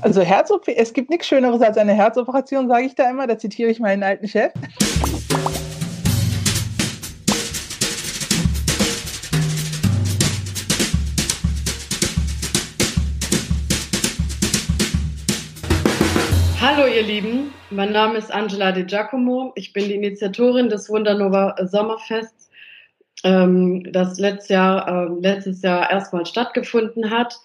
[0.00, 3.26] Also Herz-OP, es gibt nichts Schöneres als eine Herzoperation, sage ich da immer.
[3.26, 4.50] Da zitiere ich meinen alten Chef.
[16.58, 19.52] Hallo ihr Lieben, mein Name ist Angela De Giacomo.
[19.56, 22.48] Ich bin die Initiatorin des Wundernova Sommerfests,
[23.24, 27.38] ähm, das letztes Jahr, äh, letztes Jahr erstmal stattgefunden hat.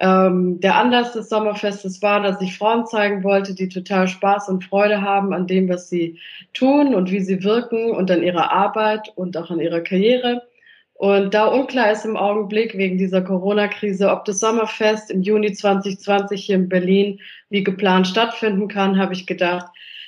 [0.00, 4.64] Ähm, der Anlass des Sommerfestes war, dass ich Frauen zeigen wollte, die total Spaß und
[4.64, 6.18] Freude haben an dem, was sie
[6.54, 10.42] tun und wie sie wirken und an ihrer Arbeit und auch an ihrer Karriere.
[10.94, 16.44] Und da unklar ist im Augenblick wegen dieser Corona-Krise, ob das Sommerfest im Juni 2020
[16.44, 17.20] hier in Berlin
[17.50, 19.66] wie geplant stattfinden kann, habe ich gedacht,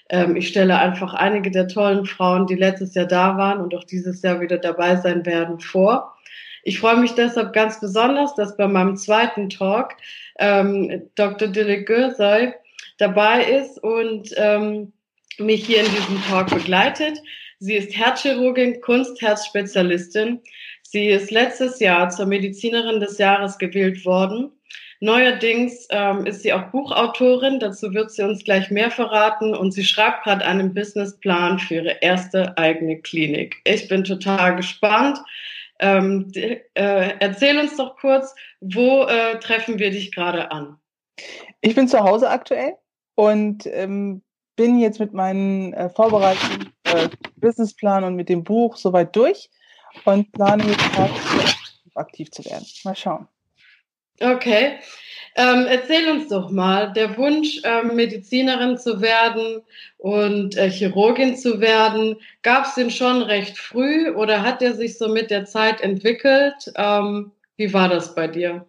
[0.08, 3.84] ähm, ich stelle einfach einige der tollen Frauen, die letztes Jahr da waren und auch
[3.84, 6.16] dieses Jahr wieder dabei sein werden, vor.
[6.62, 9.96] Ich freue mich deshalb ganz besonders, dass bei meinem zweiten Talk
[10.38, 11.48] ähm, Dr.
[11.48, 12.52] Dille Görsey
[12.98, 14.92] dabei ist und ähm,
[15.38, 17.18] mich hier in diesem Talk begleitet.
[17.58, 20.40] Sie ist Herzchirurgin, Kunstherzspezialistin.
[20.82, 24.50] Sie ist letztes Jahr zur Medizinerin des Jahres gewählt worden.
[25.02, 29.84] Neuerdings ähm, ist sie auch Buchautorin, dazu wird sie uns gleich mehr verraten und sie
[29.84, 33.56] schreibt gerade einen Businessplan für ihre erste eigene Klinik.
[33.64, 35.18] Ich bin total gespannt.
[35.80, 40.78] Ähm, äh, erzähl uns doch kurz, wo äh, treffen wir dich gerade an?
[41.60, 42.74] Ich bin zu Hause aktuell
[43.14, 44.22] und ähm,
[44.56, 49.50] bin jetzt mit meinen äh, Vorbereitungen, äh, Businessplan und mit dem Buch soweit durch
[50.04, 50.84] und plane jetzt
[51.94, 52.66] aktiv zu werden.
[52.84, 53.26] Mal schauen.
[54.20, 54.78] Okay.
[55.40, 59.62] Ähm, erzähl uns doch mal, der Wunsch, ähm, Medizinerin zu werden
[59.96, 64.98] und äh, Chirurgin zu werden, gab es den schon recht früh oder hat der sich
[64.98, 66.70] so mit der Zeit entwickelt?
[66.76, 68.66] Ähm, wie war das bei dir?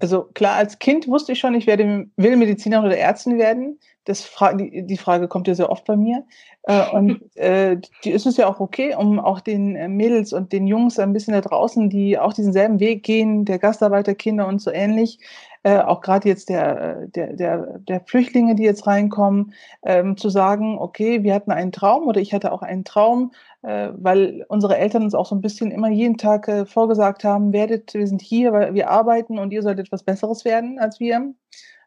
[0.00, 3.78] Also klar, als Kind wusste ich schon, ich werde, will Medizinerin oder Ärztin werden.
[4.04, 6.24] Das Fra die, die Frage kommt ja sehr oft bei mir.
[6.62, 10.52] Äh, und äh, die ist es ja auch okay, um auch den äh, Mädels und
[10.52, 14.60] den Jungs ein bisschen da draußen, die auch diesen selben Weg gehen, der Gastarbeiterkinder und
[14.60, 15.18] so ähnlich,
[15.62, 19.52] äh, auch gerade jetzt der, äh, der, der, der Flüchtlinge, die jetzt reinkommen,
[19.84, 23.32] ähm, zu sagen, okay, wir hatten einen Traum oder ich hatte auch einen Traum,
[23.62, 27.52] äh, weil unsere Eltern uns auch so ein bisschen immer jeden Tag äh, vorgesagt haben,
[27.52, 31.34] werdet, wir sind hier, weil wir arbeiten und ihr sollt etwas Besseres werden als wir.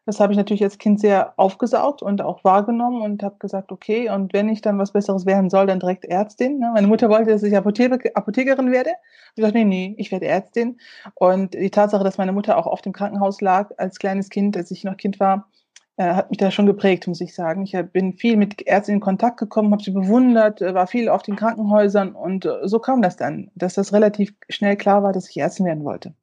[0.04, 4.10] Das habe ich natürlich als Kind sehr aufgesaugt und auch wahrgenommen und habe gesagt, okay,
[4.10, 6.58] und wenn ich dann was Besseres werden soll, dann direkt Ärztin.
[6.58, 6.72] Ne?
[6.74, 8.90] Meine Mutter wollte, dass ich Apothekerin werde.
[9.36, 10.80] Ich dachte, nee, nee, ich werde Ärztin.
[11.14, 14.72] Und die Tatsache, dass meine Mutter auch oft im Krankenhaus lag als kleines Kind, als
[14.72, 15.48] ich noch Kind war,
[15.96, 17.62] äh, hat mich da schon geprägt, muss ich sagen.
[17.62, 21.22] Ich bin viel mit Ärzten in Kontakt gekommen, habe sie bewundert, äh, war viel auf
[21.22, 25.28] den Krankenhäusern und äh, so kam das dann, dass das relativ schnell klar war, dass
[25.28, 26.14] ich Ärztin werden wollte.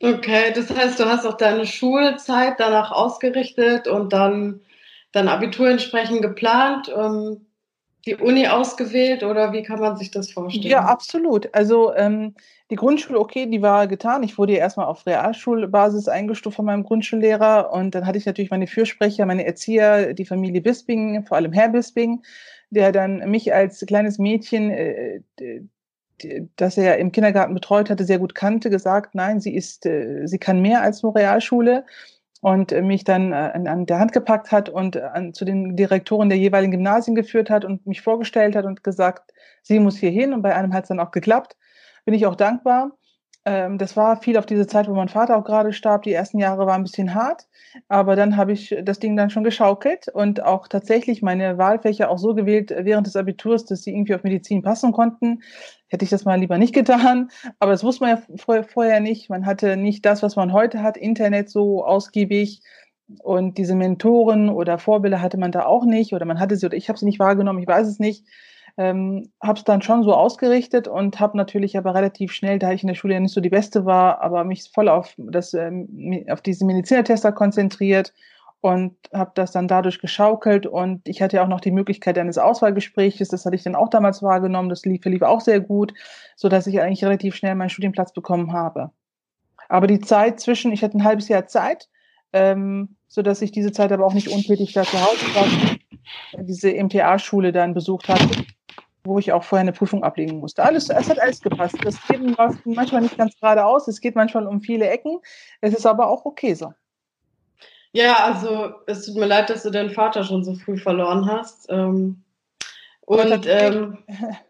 [0.00, 4.60] Okay, das heißt, du hast auch deine Schulzeit danach ausgerichtet und dann
[5.12, 7.46] dein Abitur entsprechend geplant, ähm,
[8.06, 10.70] die Uni ausgewählt oder wie kann man sich das vorstellen?
[10.70, 11.52] Ja, absolut.
[11.52, 12.34] Also ähm,
[12.70, 14.22] die Grundschule, okay, die war getan.
[14.22, 18.50] Ich wurde ja erstmal auf Realschulbasis eingestuft von meinem Grundschullehrer und dann hatte ich natürlich
[18.50, 22.22] meine Fürsprecher, meine Erzieher, die Familie Bisping, vor allem Herr Bisping,
[22.70, 25.20] der dann mich als kleines Mädchen äh,
[26.56, 30.38] das er im Kindergarten betreut hatte, sehr gut kannte, gesagt, nein, sie ist, äh, sie
[30.38, 31.84] kann mehr als nur Realschule
[32.40, 36.28] und äh, mich dann äh, an der Hand gepackt hat und an, zu den Direktoren
[36.28, 40.32] der jeweiligen Gymnasien geführt hat und mich vorgestellt hat und gesagt, sie muss hier hin
[40.32, 41.56] und bei einem hat es dann auch geklappt.
[42.04, 42.92] Bin ich auch dankbar.
[43.48, 46.02] Ähm, das war viel auf diese Zeit, wo mein Vater auch gerade starb.
[46.02, 47.46] Die ersten Jahre waren ein bisschen hart,
[47.88, 52.18] aber dann habe ich das Ding dann schon geschaukelt und auch tatsächlich meine Wahlfächer auch
[52.18, 55.40] so gewählt während des Abiturs, dass sie irgendwie auf Medizin passen konnten.
[55.86, 59.30] Hätte ich das mal lieber nicht getan, aber das wusste man ja vorher, vorher nicht.
[59.30, 62.60] Man hatte nicht das, was man heute hat, Internet so ausgiebig.
[63.22, 66.76] Und diese Mentoren oder Vorbilder hatte man da auch nicht oder man hatte sie oder
[66.76, 68.26] ich habe sie nicht wahrgenommen, ich weiß es nicht
[68.78, 72.84] ähm, habe es dann schon so ausgerichtet und habe natürlich aber relativ schnell, da ich
[72.84, 76.24] in der Schule ja nicht so die Beste war, aber mich voll auf, das, ähm,
[76.30, 78.14] auf diese Medizinertester konzentriert
[78.60, 82.38] und habe das dann dadurch geschaukelt und ich hatte ja auch noch die Möglichkeit eines
[82.38, 85.92] Auswahlgespräches, das hatte ich dann auch damals wahrgenommen, das lief, lief auch sehr gut,
[86.36, 88.92] so dass ich eigentlich relativ schnell meinen Studienplatz bekommen habe.
[89.68, 91.88] Aber die Zeit zwischen, ich hatte ein halbes Jahr Zeit,
[92.32, 96.72] ähm, so dass ich diese Zeit aber auch nicht untätig da zu Hause war, diese
[96.72, 98.28] MTA-Schule dann besucht hatte
[99.08, 100.62] wo ich auch vorher eine Prüfung ablegen musste.
[100.62, 101.76] Alles, es hat alles gepasst.
[101.82, 103.88] Das Leben läuft manchmal nicht ganz geradeaus.
[103.88, 105.18] Es geht manchmal um viele Ecken.
[105.60, 106.72] Es ist aber auch okay so.
[107.92, 111.66] Ja, also es tut mir leid, dass du deinen Vater schon so früh verloren hast.
[111.70, 112.22] Ähm,
[113.00, 113.98] und ähm,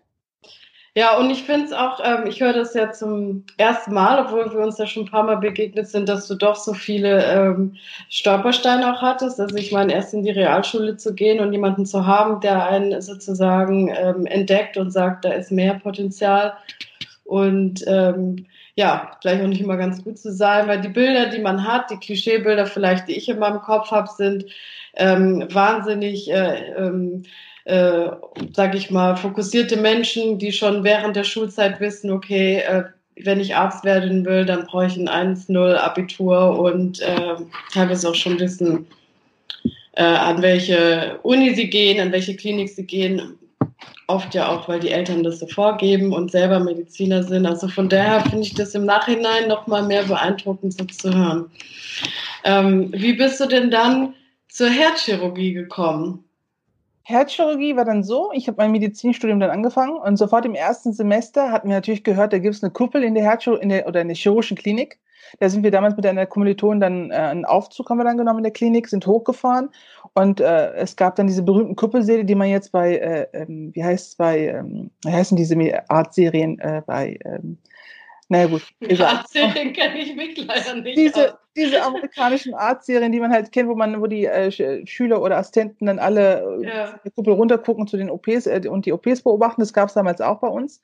[0.98, 4.52] Ja, und ich finde es auch, ähm, ich höre das ja zum ersten Mal, obwohl
[4.52, 7.76] wir uns ja schon ein paar Mal begegnet sind, dass du doch so viele ähm,
[8.08, 9.38] Stolpersteine auch hattest.
[9.38, 13.00] Also ich meine, erst in die Realschule zu gehen und jemanden zu haben, der einen
[13.00, 16.54] sozusagen ähm, entdeckt und sagt, da ist mehr Potenzial.
[17.22, 21.38] Und ähm, ja, vielleicht auch nicht immer ganz gut zu sein, weil die Bilder, die
[21.40, 24.46] man hat, die Klischeebilder vielleicht, die ich in meinem Kopf habe, sind
[24.96, 27.22] ähm, wahnsinnig äh, ähm,
[27.68, 28.10] äh,
[28.54, 32.84] sage ich mal, fokussierte Menschen, die schon während der Schulzeit wissen, okay, äh,
[33.24, 37.34] wenn ich Arzt werden will, dann brauche ich ein 1-0 Abitur und äh,
[37.72, 38.86] teilweise auch schon wissen,
[39.92, 43.36] äh, an welche Uni sie gehen, an welche Klinik sie gehen.
[44.06, 47.44] Oft ja auch, weil die Eltern das so vorgeben und selber Mediziner sind.
[47.44, 51.50] Also von daher finde ich das im Nachhinein nochmal mehr beeindruckend so zu hören.
[52.44, 54.14] Ähm, wie bist du denn dann
[54.48, 56.24] zur Herzchirurgie gekommen?
[57.08, 61.50] Herzchirurgie war dann so, ich habe mein Medizinstudium dann angefangen und sofort im ersten Semester
[61.50, 64.02] hatten wir natürlich gehört, da gibt es eine Kuppel in der Herzchirurgie in der, oder
[64.02, 65.00] in der chirurgischen Klinik.
[65.40, 68.40] Da sind wir damals mit einer Kommilitonin dann äh, einen Aufzug haben wir dann genommen
[68.40, 69.70] in der Klinik, sind hochgefahren
[70.12, 73.84] und äh, es gab dann diese berühmten Kuppelsäle, die man jetzt bei, äh, ähm, wie
[73.84, 75.56] heißt es bei, ähm, wie heißen diese
[75.88, 77.56] Art-Serien äh, bei, ähm,
[78.28, 78.62] naja gut.
[79.00, 80.98] Arztserien kenne ich mich leider nicht.
[80.98, 85.38] Diese, diese amerikanischen Arztserien, die man halt kennt, wo man, wo die äh, Schüler oder
[85.38, 87.00] Assistenten dann alle äh, ja.
[87.04, 89.62] die Kuppel runtergucken zu den OPs äh, und die OPs beobachten.
[89.62, 90.82] Das gab es damals auch bei uns.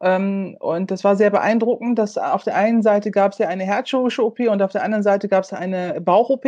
[0.00, 3.64] Ähm, und das war sehr beeindruckend, dass auf der einen Seite gab es ja eine
[3.64, 6.44] herzchirurgische OP und auf der anderen Seite gab es eine Bauch-OP.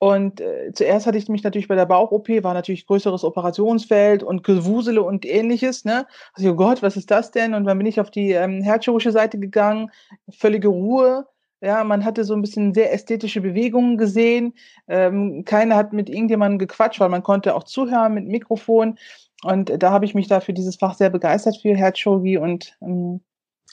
[0.00, 4.42] Und äh, zuerst hatte ich mich natürlich bei der Bauch-OP, war natürlich größeres Operationsfeld und
[4.44, 5.84] Gewusele und ähnliches.
[5.84, 6.06] Ne?
[6.32, 7.52] Also, oh Gott, was ist das denn?
[7.52, 9.90] Und dann bin ich auf die ähm, herzchirurgische Seite gegangen,
[10.30, 11.26] völlige Ruhe.
[11.60, 14.54] Ja, man hatte so ein bisschen sehr ästhetische Bewegungen gesehen.
[14.88, 18.98] Ähm, keiner hat mit irgendjemandem gequatscht, weil man konnte auch zuhören mit Mikrofon.
[19.44, 23.20] Und da habe ich mich da für dieses Fach sehr begeistert für Herzchirurgie und ähm,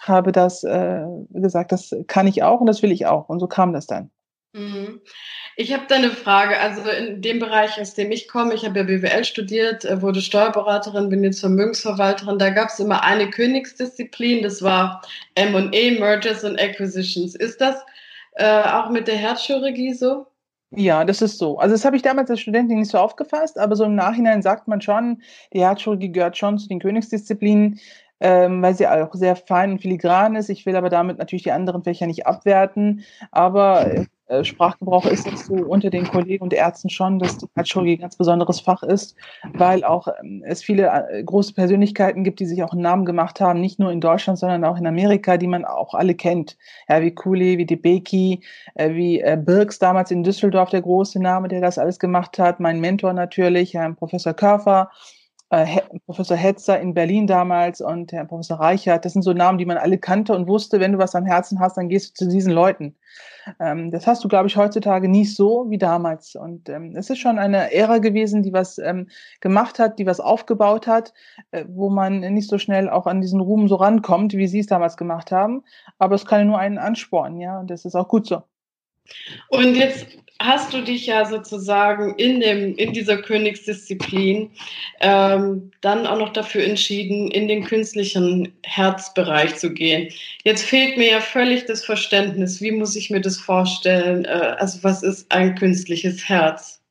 [0.02, 3.30] habe das äh, gesagt, das kann ich auch und das will ich auch.
[3.30, 4.12] Und so kam das dann.
[4.58, 5.02] Mhm.
[5.56, 6.60] Ich habe da eine Frage.
[6.60, 10.22] Also in dem Bereich, aus dem ich komme, ich habe ja BWL studiert, äh, wurde
[10.22, 12.40] Steuerberaterin, bin jetzt Vermögensverwalterin.
[12.40, 15.02] Da gab es immer eine Königsdisziplin, das war
[15.36, 17.36] M&A, Mergers and Acquisitions.
[17.36, 17.76] Ist das
[18.34, 20.26] äh, auch mit der Herzchirurgie so?
[20.72, 21.58] Ja, das ist so.
[21.60, 24.68] Also das habe ich damals als Studentin nicht so aufgefasst, aber so im Nachhinein sagt
[24.68, 25.22] man schon,
[25.54, 27.80] die Herzchirurgie gehört schon zu den Königsdisziplinen
[28.20, 30.50] ähm, weil sie auch sehr fein und filigran ist.
[30.50, 33.04] Ich will aber damit natürlich die anderen Fächer nicht abwerten.
[33.32, 34.06] Aber äh,
[34.44, 38.18] Sprachgebrauch ist jetzt so unter den Kollegen und Ärzten schon, dass die Herzchirurgie ein ganz
[38.18, 39.16] besonderes Fach ist,
[39.54, 43.40] weil auch ähm, es viele äh, große Persönlichkeiten gibt, die sich auch einen Namen gemacht
[43.40, 46.58] haben, nicht nur in Deutschland, sondern auch in Amerika, die man auch alle kennt.
[46.90, 48.42] Ja, wie Cooley, wie Debeki,
[48.76, 52.60] äh, wie äh, Birks damals in Düsseldorf, der große Name, der das alles gemacht hat.
[52.60, 54.92] Mein Mentor natürlich, Herr Professor Körfer
[55.50, 59.66] äh, Professor Hetzer in Berlin damals und Herr Professor Reichert, das sind so Namen, die
[59.66, 62.30] man alle kannte und wusste, wenn du was am Herzen hast, dann gehst du zu
[62.30, 62.96] diesen Leuten.
[63.60, 66.36] Ähm, das hast du, glaube ich, heutzutage nicht so wie damals.
[66.36, 69.08] Und ähm, es ist schon eine Ära gewesen, die was ähm,
[69.40, 71.14] gemacht hat, die was aufgebaut hat,
[71.52, 74.68] äh, wo man nicht so schnell auch an diesen Ruhm so rankommt, wie sie es
[74.68, 75.64] damals gemacht haben.
[75.98, 78.44] Aber es kann nur einen anspornen, ja, und das ist auch gut so.
[79.50, 80.06] Und jetzt
[80.40, 84.52] hast du dich ja sozusagen in, dem, in dieser Königsdisziplin
[85.02, 90.10] ähm, dann auch noch dafür entschieden, in den künstlichen Herzbereich zu gehen.
[90.44, 92.62] Jetzt fehlt mir ja völlig das Verständnis.
[92.62, 94.26] Wie muss ich mir das vorstellen?
[94.26, 96.82] Äh, also was ist ein künstliches Herz?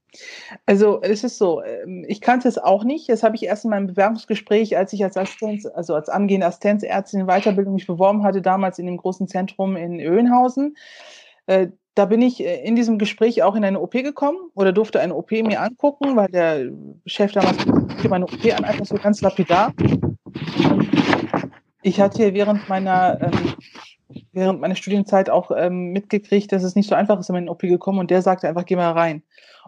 [0.64, 3.08] Also es ist so, ähm, ich kannte es auch nicht.
[3.08, 7.20] Das habe ich erst in meinem Bewerbungsgespräch, als ich als Assistenz, also als angehende Assistenzärztin
[7.20, 10.76] in Weiterbildung mich beworben hatte, damals in dem großen Zentrum in Öhenhausen.
[11.96, 15.14] Da bin ich äh, in diesem Gespräch auch in eine OP gekommen oder durfte eine
[15.14, 16.70] OP mir angucken, weil der
[17.06, 17.56] Chef damals
[18.06, 19.72] meine OP an, einfach so ganz lapidar.
[21.80, 23.54] Ich hatte während meiner, ähm,
[24.32, 27.60] während meiner Studienzeit auch ähm, mitgekriegt, dass es nicht so einfach ist, in meine OP
[27.60, 29.22] gekommen und der sagte einfach, geh mal rein.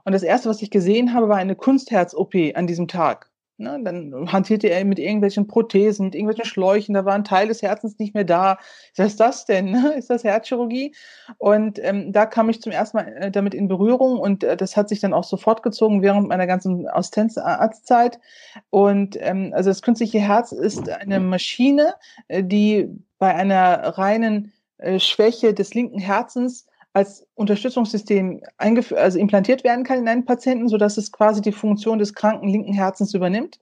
[0.04, 3.30] Und das erste, was ich gesehen habe, war eine Kunstherz-OP an diesem Tag.
[3.60, 7.60] Ne, dann hantierte er mit irgendwelchen Prothesen, mit irgendwelchen Schläuchen, da war ein Teil des
[7.60, 8.58] Herzens nicht mehr da.
[8.96, 9.72] Was ist das denn?
[9.72, 9.94] Ne?
[9.98, 10.94] Ist das Herzchirurgie?
[11.38, 14.76] Und ähm, da kam ich zum ersten Mal äh, damit in Berührung und äh, das
[14.76, 18.20] hat sich dann auch so fortgezogen während meiner ganzen Assistenzarztzeit.
[18.70, 21.94] Und ähm, also das künstliche Herz ist eine Maschine,
[22.28, 22.88] äh, die
[23.18, 29.98] bei einer reinen äh, Schwäche des linken Herzens als Unterstützungssystem eingeführt, also implantiert werden kann
[29.98, 33.58] in einen Patienten, sodass es quasi die Funktion des kranken linken Herzens übernimmt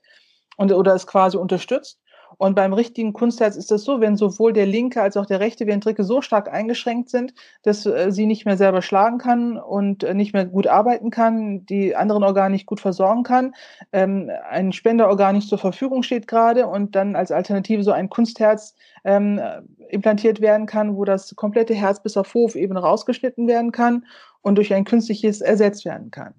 [0.56, 1.98] und, oder es quasi unterstützt.
[2.38, 5.66] Und beim richtigen Kunstherz ist das so, wenn sowohl der linke als auch der rechte
[5.66, 10.14] Ventrikel so stark eingeschränkt sind, dass äh, sie nicht mehr selber schlagen kann und äh,
[10.14, 13.54] nicht mehr gut arbeiten kann, die anderen Organe nicht gut versorgen kann,
[13.92, 18.74] ähm, ein Spenderorgan nicht zur Verfügung steht gerade und dann als Alternative so ein Kunstherz
[19.04, 19.40] ähm,
[19.88, 24.04] implantiert werden kann, wo das komplette Herz bis auf Hof eben rausgeschnitten werden kann
[24.42, 26.34] und durch ein künstliches ersetzt werden kann.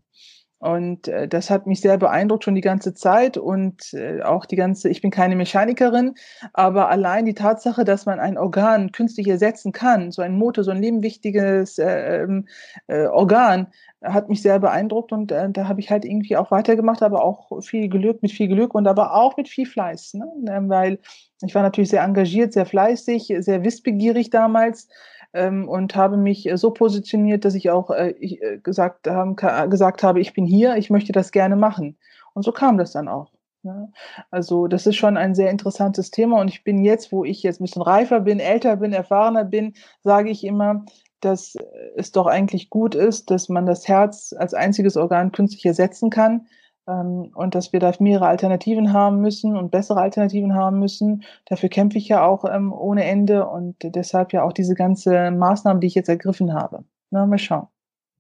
[0.60, 4.56] Und äh, das hat mich sehr beeindruckt schon die ganze Zeit und äh, auch die
[4.56, 6.16] ganze, ich bin keine Mechanikerin,
[6.54, 10.72] aber allein die Tatsache, dass man ein Organ künstlich ersetzen kann, so ein Motor, so
[10.72, 12.48] ein lebenwichtiges äh, ähm,
[12.88, 13.68] äh, Organ,
[14.04, 17.64] hat mich sehr beeindruckt und äh, da habe ich halt irgendwie auch weitergemacht, aber auch
[17.64, 20.26] viel Glück, mit viel Glück und aber auch mit viel Fleiß, ne?
[20.50, 21.00] Ähm, weil
[21.44, 24.88] ich war natürlich sehr engagiert, sehr fleißig, sehr wissbegierig damals
[25.34, 29.36] ähm, und habe mich äh, so positioniert, dass ich auch äh, ich, äh, gesagt, haben,
[29.36, 31.98] gesagt habe, ich bin hier, ich möchte das gerne machen.
[32.34, 33.32] Und so kam das dann auch.
[33.64, 33.90] Ja.
[34.32, 37.60] Also das ist schon ein sehr interessantes Thema und ich bin jetzt, wo ich jetzt
[37.60, 40.86] ein bisschen reifer bin, älter bin, erfahrener bin, sage ich immer,
[41.20, 41.56] dass
[41.96, 46.48] es doch eigentlich gut ist, dass man das Herz als einziges Organ künstlich ersetzen kann,
[46.88, 51.24] und dass wir da mehrere Alternativen haben müssen und bessere Alternativen haben müssen.
[51.46, 55.82] Dafür kämpfe ich ja auch ähm, ohne Ende und deshalb ja auch diese ganze Maßnahmen,
[55.82, 56.86] die ich jetzt ergriffen habe.
[57.12, 57.68] Na, mal schauen.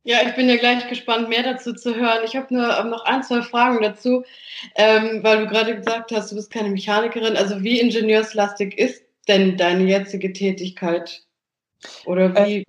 [0.03, 2.19] Ja, ich bin ja gleich gespannt, mehr dazu zu hören.
[2.23, 4.23] Ich habe nur ähm, noch ein, zwei Fragen dazu,
[4.75, 7.35] ähm, weil du gerade gesagt hast, du bist keine Mechanikerin.
[7.35, 11.23] Also wie ingenieurslastig ist denn deine jetzige Tätigkeit?
[12.05, 12.59] Oder wie?
[12.59, 12.65] Äh,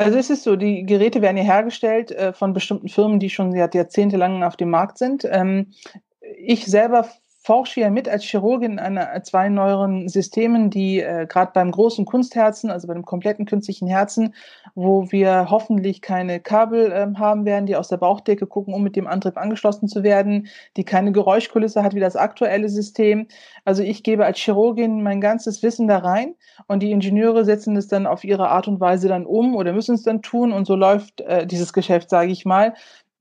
[0.00, 3.54] also es ist so, die Geräte werden ja hergestellt äh, von bestimmten Firmen, die schon
[3.54, 5.26] jahrzehntelang auf dem Markt sind.
[5.30, 5.72] Ähm,
[6.20, 7.06] ich selber
[7.50, 12.70] forsche ja mit als Chirurgin an zwei neueren Systemen, die äh, gerade beim großen Kunstherzen,
[12.70, 14.34] also bei dem kompletten künstlichen Herzen,
[14.76, 18.94] wo wir hoffentlich keine Kabel äh, haben werden, die aus der Bauchdecke gucken, um mit
[18.94, 23.26] dem Antrieb angeschlossen zu werden, die keine Geräuschkulisse hat wie das aktuelle System.
[23.64, 26.36] Also ich gebe als Chirurgin mein ganzes Wissen da rein
[26.68, 29.96] und die Ingenieure setzen es dann auf ihre Art und Weise dann um oder müssen
[29.96, 32.74] es dann tun und so läuft äh, dieses Geschäft, sage ich mal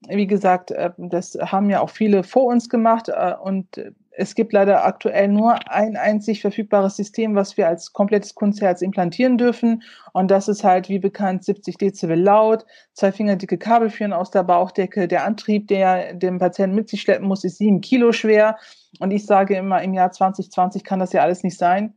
[0.07, 3.65] wie gesagt, äh, das haben ja auch viele vor uns gemacht äh, und
[4.19, 9.37] es gibt leider aktuell nur ein einzig verfügbares System, was wir als komplettes Kunstherz implantieren
[9.37, 9.81] dürfen.
[10.11, 14.43] Und das ist halt, wie bekannt, 70 Dezibel laut, zwei fingerdicke Kabel führen aus der
[14.43, 15.07] Bauchdecke.
[15.07, 18.57] Der Antrieb, der dem Patienten mit sich schleppen muss, ist sieben Kilo schwer.
[18.99, 21.93] Und ich sage immer, im Jahr 2020 kann das ja alles nicht sein.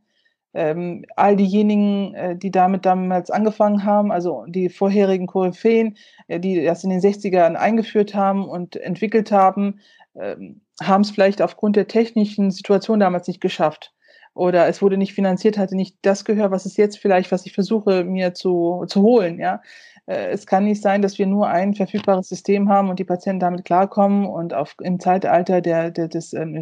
[0.53, 6.63] Ähm, all diejenigen, äh, die damit damals angefangen haben, also die vorherigen Koryphäen, äh, die
[6.63, 9.81] das in den 60ern eingeführt haben und entwickelt haben,
[10.15, 13.93] ähm, haben es vielleicht aufgrund der technischen Situation damals nicht geschafft.
[14.35, 17.53] Oder es wurde nicht finanziert, hatte nicht das Gehör, was es jetzt vielleicht, was ich
[17.53, 19.61] versuche, mir zu, zu holen, ja.
[20.07, 23.39] Äh, es kann nicht sein, dass wir nur ein verfügbares System haben und die Patienten
[23.39, 26.59] damit klarkommen und auf, im Zeitalter der, der, des ähm,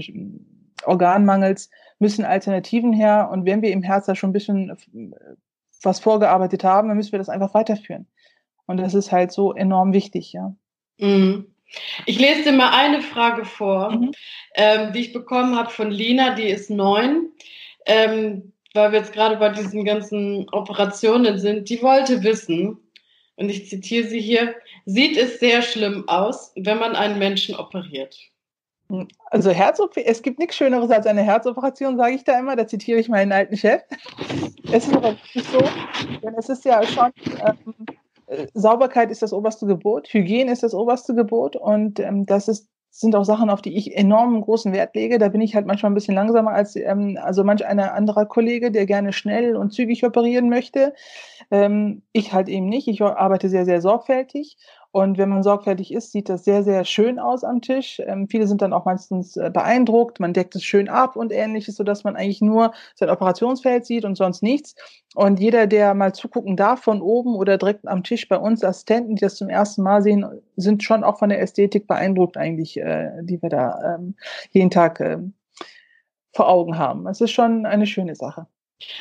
[0.84, 3.30] Organmangels müssen Alternativen her.
[3.32, 4.76] Und wenn wir im Herz da schon ein bisschen äh,
[5.82, 8.08] was vorgearbeitet haben, dann müssen wir das einfach weiterführen.
[8.66, 10.56] Und das ist halt so enorm wichtig, ja.
[11.00, 11.51] Mhm.
[12.06, 14.12] Ich lese dir mal eine Frage vor, mhm.
[14.56, 17.32] ähm, die ich bekommen habe von Lina, die ist neun,
[17.86, 21.70] ähm, weil wir jetzt gerade bei diesen ganzen Operationen sind.
[21.70, 22.78] Die wollte wissen,
[23.36, 28.18] und ich zitiere sie hier, sieht es sehr schlimm aus, wenn man einen Menschen operiert?
[29.32, 32.56] Also Herzop es gibt nichts Schöneres als eine Herzoperation, sage ich da immer.
[32.56, 33.82] Da zitiere ich meinen alten Chef.
[34.72, 35.60] Es ist aber wirklich so,
[36.22, 37.12] denn es ist ja schon
[37.46, 37.74] ähm,
[38.54, 43.16] Sauberkeit ist das oberste Gebot, Hygiene ist das oberste Gebot und ähm, das ist sind
[43.16, 45.18] auch Sachen, auf die ich enorm großen Wert lege.
[45.18, 48.70] Da bin ich halt manchmal ein bisschen langsamer als ähm, also manch einer anderer Kollege,
[48.70, 50.94] der gerne schnell und zügig operieren möchte.
[51.52, 52.90] Ähm, ich halt eben nicht.
[52.90, 54.58] Ich arbeite sehr, sehr sorgfältig
[54.94, 58.02] und wenn man sorgfältig ist, sieht das sehr, sehr schön aus am Tisch.
[58.06, 60.20] Ähm, viele sind dann auch meistens äh, beeindruckt.
[60.20, 64.16] Man deckt es schön ab und ähnliches, sodass man eigentlich nur sein Operationsfeld sieht und
[64.18, 64.76] sonst nichts.
[65.16, 69.16] Und jeder, der mal zugucken darf von oben oder direkt am Tisch bei uns, Assistenten,
[69.16, 70.26] die das zum ersten Mal sehen,
[70.58, 74.16] sind schon auch von der Ästhetik beeindruckt eigentlich, äh, die wir da ähm,
[74.52, 75.20] jeden Tag äh,
[76.34, 77.08] vor Augen haben.
[77.08, 78.48] Es ist schon eine schöne Sache.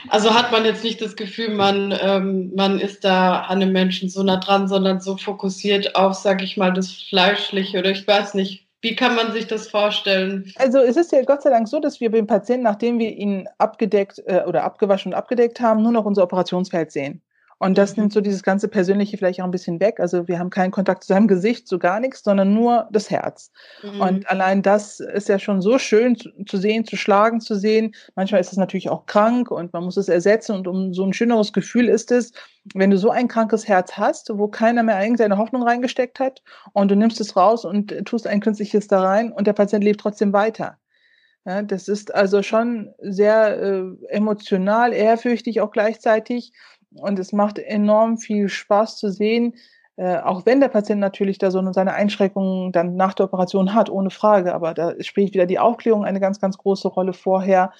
[0.09, 4.09] Also hat man jetzt nicht das Gefühl, man, ähm, man ist da an einem Menschen
[4.09, 8.35] so nah dran, sondern so fokussiert auf, sag ich mal, das Fleischliche oder ich weiß
[8.35, 8.67] nicht.
[8.83, 10.51] Wie kann man sich das vorstellen?
[10.57, 13.47] Also es ist ja Gott sei Dank so, dass wir beim Patienten, nachdem wir ihn
[13.59, 17.21] abgedeckt äh, oder abgewaschen und abgedeckt haben, nur noch unser Operationsfeld sehen.
[17.63, 18.05] Und das mhm.
[18.05, 20.01] nimmt so dieses ganze Persönliche vielleicht auch ein bisschen weg.
[20.01, 23.53] Also wir haben keinen Kontakt zu seinem Gesicht, so gar nichts, sondern nur das Herz.
[23.83, 24.01] Mhm.
[24.01, 27.95] Und allein das ist ja schon so schön zu, zu, sehen, zu schlagen, zu sehen.
[28.17, 30.57] Manchmal ist es natürlich auch krank und man muss es ersetzen.
[30.57, 32.33] Und um so ein schöneres Gefühl ist es,
[32.73, 36.91] wenn du so ein krankes Herz hast, wo keiner mehr irgendeine Hoffnung reingesteckt hat und
[36.91, 40.33] du nimmst es raus und tust ein künstliches da rein und der Patient lebt trotzdem
[40.33, 40.79] weiter.
[41.45, 46.53] Ja, das ist also schon sehr äh, emotional, ehrfürchtig auch gleichzeitig.
[46.95, 49.55] Und es macht enorm viel Spaß zu sehen,
[49.97, 53.91] äh, auch wenn der Patient natürlich da so seine Einschränkungen dann nach der Operation hat,
[53.91, 54.55] ohne Frage.
[54.55, 57.73] Aber da spielt wieder die Aufklärung eine ganz, ganz große Rolle vorher.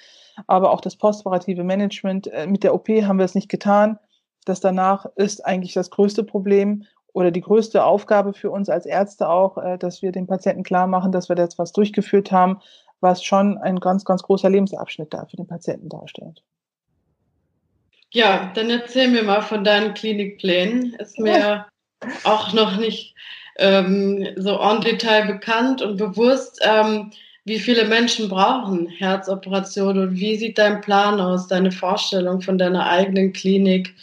[0.47, 2.27] Aber auch das postoperative Management.
[2.29, 3.99] Äh, mit der OP haben wir es nicht getan.
[4.45, 9.29] Das danach ist eigentlich das größte Problem oder die größte Aufgabe für uns als Ärzte
[9.29, 12.61] auch, äh, dass wir den Patienten klar machen, dass wir da jetzt was durchgeführt haben,
[13.01, 16.45] was schon ein ganz, ganz großer Lebensabschnitt da für den Patienten darstellt.
[18.13, 20.95] Ja, dann erzähl mir mal von deinen Klinikplänen.
[20.95, 21.67] Ist mir
[22.25, 23.15] auch noch nicht
[23.59, 26.61] ähm, so en Detail bekannt und bewusst.
[26.63, 27.13] Ähm,
[27.45, 32.87] wie viele Menschen brauchen Herzoperationen und wie sieht dein Plan aus, deine Vorstellung von deiner
[32.87, 33.95] eigenen Klinik?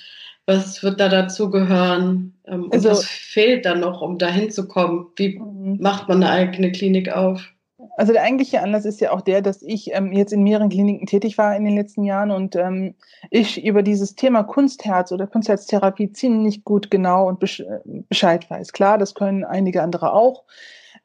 [0.46, 2.34] Was wird da dazugehören?
[2.46, 5.08] Ähm, also, was fehlt da noch, um dahin zu kommen?
[5.18, 5.78] Wie mhm.
[5.82, 7.52] macht man eine eigene Klinik auf?
[7.98, 11.08] Also der eigentliche Anlass ist ja auch der, dass ich ähm, jetzt in mehreren Kliniken
[11.08, 12.94] tätig war in den letzten Jahren und ähm,
[13.32, 18.72] ich über dieses Thema Kunstherz oder Kunstherztherapie ziemlich gut genau und Bescheid weiß.
[18.72, 20.44] Klar, das können einige andere auch.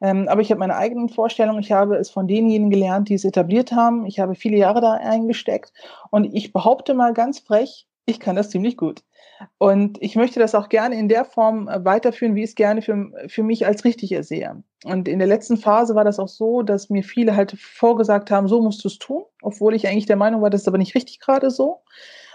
[0.01, 1.61] Ähm, aber ich habe meine eigenen Vorstellungen.
[1.61, 4.05] Ich habe es von denjenigen gelernt, die es etabliert haben.
[4.05, 5.73] Ich habe viele Jahre da eingesteckt
[6.11, 9.01] und ich behaupte mal ganz frech, ich kann das ziemlich gut.
[9.57, 12.81] Und ich möchte das auch gerne in der Form äh, weiterführen, wie ich es gerne
[12.81, 14.63] für, für mich als richtig ersehe.
[14.85, 18.47] Und in der letzten Phase war das auch so, dass mir viele halt vorgesagt haben,
[18.47, 20.95] so musst du es tun, obwohl ich eigentlich der Meinung war, das ist aber nicht
[20.95, 21.81] richtig gerade so.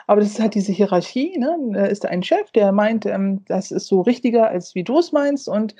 [0.06, 1.36] Aber das ist halt diese Hierarchie.
[1.38, 1.54] Ne?
[1.72, 5.12] Da ist ein Chef, der meint, ähm, das ist so richtiger, als wie du es
[5.12, 5.48] meinst.
[5.48, 5.76] Und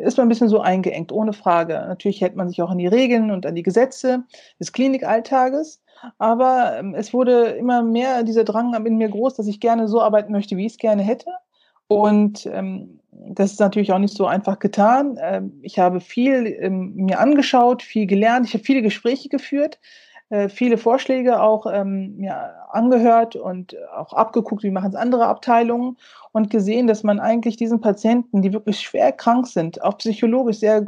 [0.00, 1.74] ist man ein bisschen so eingeengt, ohne Frage.
[1.74, 4.24] Natürlich hält man sich auch an die Regeln und an die Gesetze
[4.58, 5.82] des Klinikalltages.
[6.18, 10.00] Aber ähm, es wurde immer mehr dieser Drang in mir groß, dass ich gerne so
[10.00, 11.30] arbeiten möchte, wie ich es gerne hätte.
[11.88, 15.18] Und ähm, das ist natürlich auch nicht so einfach getan.
[15.20, 19.80] Ähm, ich habe viel ähm, mir angeschaut, viel gelernt, ich habe viele Gespräche geführt,
[20.30, 25.96] äh, viele Vorschläge auch ähm, mir angehört und auch abgeguckt, wie machen es andere Abteilungen
[26.32, 30.84] und gesehen, dass man eigentlich diesen Patienten, die wirklich schwer krank sind, auch psychologisch sehr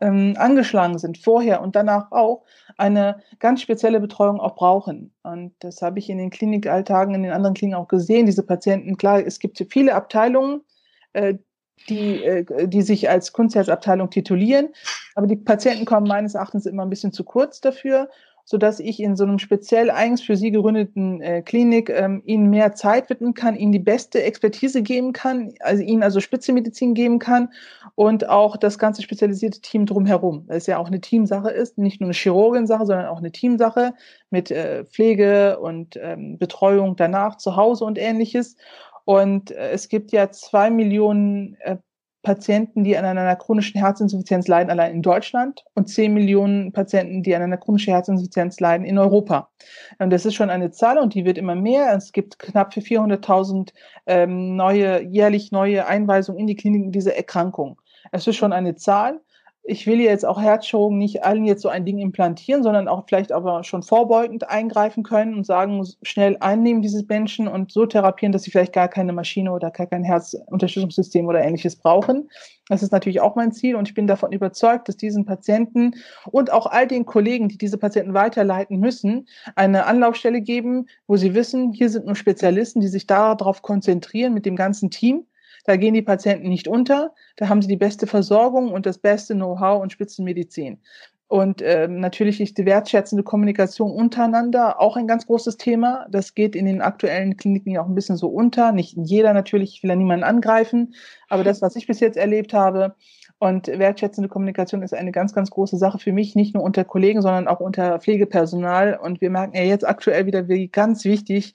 [0.00, 2.44] ähm, angeschlagen sind, vorher und danach auch,
[2.76, 5.14] eine ganz spezielle Betreuung auch brauchen.
[5.22, 8.26] Und das habe ich in den Klinikalltagen, in den anderen Kliniken auch gesehen.
[8.26, 10.62] Diese Patienten, klar, es gibt viele Abteilungen,
[11.12, 11.34] äh,
[11.88, 14.68] die, äh, die sich als Kunstherzabteilung titulieren,
[15.14, 18.08] aber die Patienten kommen meines Erachtens immer ein bisschen zu kurz dafür
[18.44, 22.50] so dass ich in so einem speziell eigens für sie gegründeten äh, Klinik ähm, ihnen
[22.50, 27.18] mehr Zeit widmen kann, ihnen die beste Expertise geben kann, also ihnen also Spitzenmedizin geben
[27.18, 27.50] kann
[27.94, 32.00] und auch das ganze spezialisierte Team drumherum, weil es ja auch eine Teamsache ist, nicht
[32.00, 33.94] nur eine Chirurgin-Sache, sondern auch eine Teamsache
[34.30, 38.56] mit äh, Pflege und ähm, Betreuung danach zu Hause und ähnliches.
[39.04, 41.76] Und äh, es gibt ja zwei Millionen äh,
[42.24, 47.36] Patienten, die an einer chronischen Herzinsuffizienz leiden, allein in Deutschland und 10 Millionen Patienten, die
[47.36, 49.50] an einer chronischen Herzinsuffizienz leiden in Europa.
[49.98, 51.94] Und das ist schon eine Zahl und die wird immer mehr.
[51.94, 53.72] Es gibt knapp für 400.000
[54.06, 57.80] ähm, neue, jährlich neue Einweisungen in die Kliniken dieser Erkrankung.
[58.10, 59.20] Es ist schon eine Zahl
[59.66, 63.32] ich will jetzt auch Herzchirurgen nicht allen jetzt so ein Ding implantieren, sondern auch vielleicht
[63.32, 68.42] aber schon vorbeugend eingreifen können und sagen, schnell einnehmen dieses Menschen und so therapieren, dass
[68.42, 72.28] sie vielleicht gar keine Maschine oder gar kein Herzunterstützungssystem oder ähnliches brauchen.
[72.68, 75.92] Das ist natürlich auch mein Ziel und ich bin davon überzeugt, dass diesen Patienten
[76.30, 81.34] und auch all den Kollegen, die diese Patienten weiterleiten müssen, eine Anlaufstelle geben, wo sie
[81.34, 85.24] wissen, hier sind nur Spezialisten, die sich darauf konzentrieren mit dem ganzen Team
[85.64, 87.12] da gehen die Patienten nicht unter.
[87.36, 90.78] Da haben sie die beste Versorgung und das beste Know-how und Spitzenmedizin.
[91.26, 96.06] Und äh, natürlich ist die wertschätzende Kommunikation untereinander auch ein ganz großes Thema.
[96.10, 98.72] Das geht in den aktuellen Kliniken ja auch ein bisschen so unter.
[98.72, 100.94] Nicht jeder natürlich, ich will ja niemanden angreifen,
[101.28, 102.94] aber das, was ich bis jetzt erlebt habe,
[103.40, 107.20] und wertschätzende Kommunikation ist eine ganz, ganz große Sache für mich, nicht nur unter Kollegen,
[107.20, 108.98] sondern auch unter Pflegepersonal.
[109.02, 111.54] Und wir merken ja jetzt aktuell wieder, wie ganz wichtig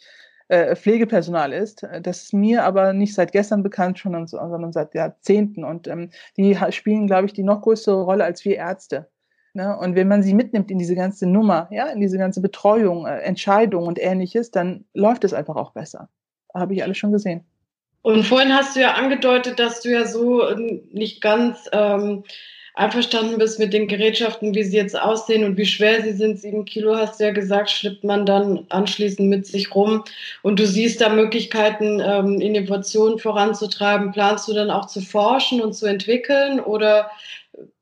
[0.50, 1.86] äh, Pflegepersonal ist.
[2.02, 5.64] Das ist mir aber nicht seit gestern bekannt, schon, sondern seit Jahrzehnten.
[5.64, 9.08] Und ähm, die spielen, glaube ich, die noch größere Rolle als wir Ärzte.
[9.54, 9.78] Ne?
[9.78, 13.20] Und wenn man sie mitnimmt in diese ganze Nummer, ja, in diese ganze Betreuung, äh,
[13.20, 16.10] Entscheidung und ähnliches, dann läuft es einfach auch besser.
[16.54, 17.46] Habe ich alles schon gesehen.
[18.02, 22.24] Und vorhin hast du ja angedeutet, dass du ja so ähm, nicht ganz ähm,
[22.80, 26.40] einverstanden bist mit den Gerätschaften, wie sie jetzt aussehen und wie schwer sie sind.
[26.40, 30.04] Sieben Kilo hast du ja gesagt, schlippt man dann anschließend mit sich rum.
[30.42, 34.12] Und du siehst da Möglichkeiten, ähm, Innovationen voranzutreiben.
[34.12, 37.12] Planst du dann auch zu forschen und zu entwickeln oder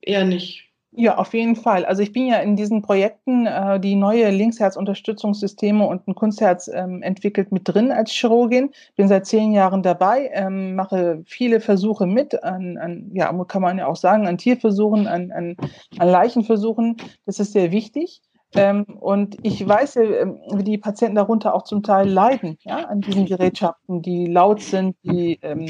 [0.02, 0.67] eher nicht?
[1.00, 1.86] Ja, auf jeden Fall.
[1.86, 7.04] Also ich bin ja in diesen Projekten, äh, die neue Linksherzunterstützungssysteme und ein Kunstherz ähm,
[7.04, 8.72] entwickelt mit drin als Chirurgin.
[8.96, 13.78] Bin seit zehn Jahren dabei, ähm, mache viele Versuche mit, an, an, ja, kann man
[13.78, 15.56] ja auch sagen, an Tierversuchen, an, an,
[16.00, 16.98] an Leichenversuchen.
[17.28, 18.24] Das ist sehr wichtig.
[18.56, 22.78] Ähm, und ich weiß ja, ähm, wie die Patienten darunter auch zum Teil leiden, ja,
[22.78, 25.68] an diesen Gerätschaften, die laut sind, die, ähm,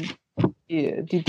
[0.70, 1.22] die, die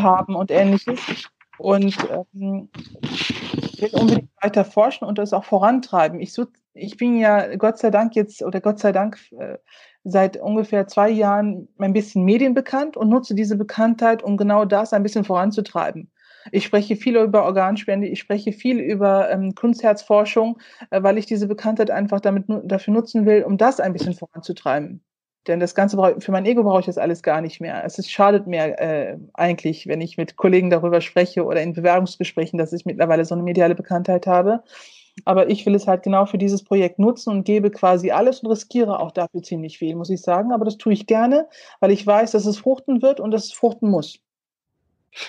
[0.00, 1.30] haben und ähnliches.
[1.58, 2.68] Und ähm,
[3.02, 6.20] ich will unbedingt weiter forschen und das auch vorantreiben.
[6.20, 9.58] Ich, so, ich bin ja Gott sei Dank jetzt, oder Gott sei Dank, äh,
[10.04, 15.02] seit ungefähr zwei Jahren ein bisschen medienbekannt und nutze diese Bekanntheit, um genau das ein
[15.02, 16.10] bisschen voranzutreiben.
[16.50, 20.58] Ich spreche viel über Organspende, ich spreche viel über ähm, Kunstherzforschung,
[20.90, 25.02] äh, weil ich diese Bekanntheit einfach damit dafür nutzen will, um das ein bisschen voranzutreiben.
[25.48, 27.82] Denn das Ganze für mein Ego brauche ich das alles gar nicht mehr.
[27.84, 32.58] Es ist, schadet mir äh, eigentlich, wenn ich mit Kollegen darüber spreche oder in Bewerbungsgesprächen,
[32.58, 34.62] dass ich mittlerweile so eine mediale Bekanntheit habe.
[35.24, 38.50] Aber ich will es halt genau für dieses Projekt nutzen und gebe quasi alles und
[38.50, 40.52] riskiere auch dafür ziemlich viel, muss ich sagen.
[40.52, 41.48] Aber das tue ich gerne,
[41.80, 44.20] weil ich weiß, dass es fruchten wird und dass es fruchten muss.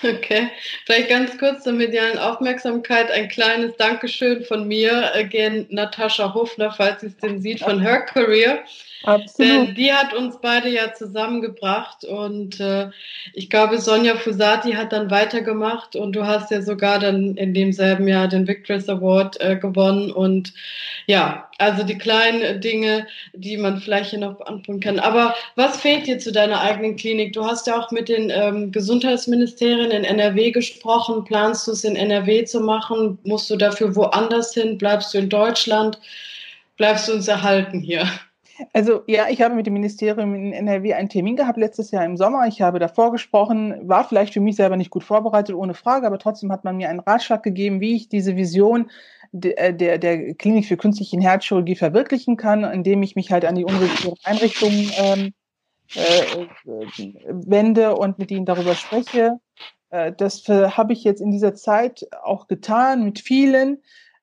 [0.02, 0.50] Okay,
[0.84, 3.10] vielleicht ganz kurz zur medialen Aufmerksamkeit.
[3.10, 7.80] Ein kleines Dankeschön von mir äh, gegen Natascha Hofner, falls sie es denn sieht, von
[7.80, 8.62] Her Career.
[9.04, 9.68] Absolut.
[9.68, 12.90] Denn die hat uns beide ja zusammengebracht und äh,
[13.32, 18.06] ich glaube, Sonja Fusati hat dann weitergemacht und du hast ja sogar dann in demselben
[18.06, 20.52] Jahr den Victories Award äh, gewonnen und
[21.06, 24.98] ja, also die kleinen Dinge, die man vielleicht hier noch beantworten kann.
[24.98, 27.32] Aber was fehlt dir zu deiner eigenen Klinik?
[27.32, 31.24] Du hast ja auch mit den ähm, Gesundheitsministerien in NRW gesprochen.
[31.24, 33.18] Planst du es in NRW zu machen?
[33.24, 34.76] Musst du dafür woanders hin?
[34.78, 35.98] Bleibst du in Deutschland?
[36.76, 38.06] Bleibst du uns erhalten hier?
[38.72, 42.16] Also ja, ich habe mit dem Ministerium in NRW einen Termin gehabt letztes Jahr im
[42.16, 42.46] Sommer.
[42.46, 46.18] Ich habe davor gesprochen, war vielleicht für mich selber nicht gut vorbereitet, ohne Frage, aber
[46.18, 48.90] trotzdem hat man mir einen Ratschlag gegeben, wie ich diese Vision
[49.32, 53.54] der, äh, der, der Klinik für künstliche Herzchirurgie verwirklichen kann, indem ich mich halt an
[53.54, 55.32] die universitären Einrichtungen ähm,
[55.94, 59.40] äh, äh, wende und mit ihnen darüber spreche.
[59.90, 63.82] Äh, das habe ich jetzt in dieser Zeit auch getan mit vielen.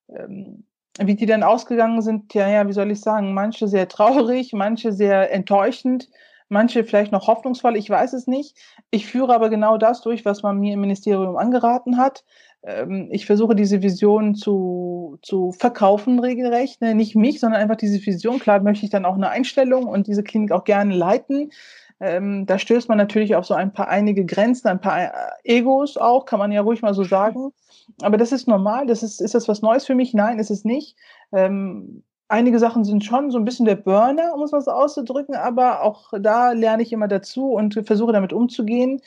[0.10, 0.66] Ähm,
[1.03, 4.91] wie die dann ausgegangen sind, ja, ja, wie soll ich sagen, manche sehr traurig, manche
[4.91, 6.10] sehr enttäuschend,
[6.49, 8.57] manche vielleicht noch hoffnungsvoll, ich weiß es nicht.
[8.89, 12.23] Ich führe aber genau das durch, was man mir im Ministerium angeraten hat.
[12.63, 16.95] Ähm, ich versuche diese Vision zu, zu verkaufen regelrecht, ne?
[16.95, 18.39] nicht mich, sondern einfach diese Vision.
[18.39, 21.51] Klar möchte ich dann auch eine Einstellung und diese Klinik auch gerne leiten.
[21.99, 25.10] Ähm, da stößt man natürlich auf so ein paar einige Grenzen, ein paar äh,
[25.43, 27.51] Egos auch, kann man ja ruhig mal so sagen.
[28.01, 28.86] Aber das ist normal.
[28.86, 30.13] Das ist, ist das was Neues für mich?
[30.13, 30.95] Nein, ist es nicht.
[31.31, 35.36] Ähm, einige Sachen sind schon so ein bisschen der Burner, um es mal so auszudrücken,
[35.36, 39.01] aber auch da lerne ich immer dazu und versuche damit umzugehen.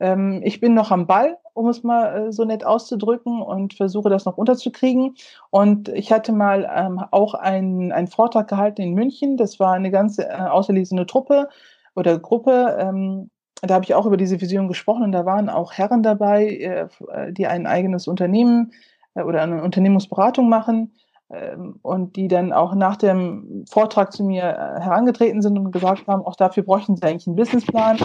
[0.00, 4.10] Ähm, ich bin noch am Ball, um es mal äh, so nett auszudrücken und versuche
[4.10, 5.14] das noch unterzukriegen.
[5.50, 9.36] Und ich hatte mal ähm, auch einen, einen Vortrag gehalten in München.
[9.36, 11.48] Das war eine ganze äh, auserlesene Truppe
[11.94, 12.76] oder Gruppe.
[12.78, 13.30] Ähm,
[13.62, 16.88] da habe ich auch über diese Vision gesprochen und da waren auch Herren dabei, äh,
[17.08, 18.72] äh die ein eigenes Unternehmen
[19.14, 20.94] äh, oder eine Unternehmensberatung machen
[21.30, 26.06] ähm, und die dann auch nach dem Vortrag zu mir äh, herangetreten sind und gesagt
[26.06, 27.98] haben, auch dafür bräuchten sie eigentlich einen Businessplan,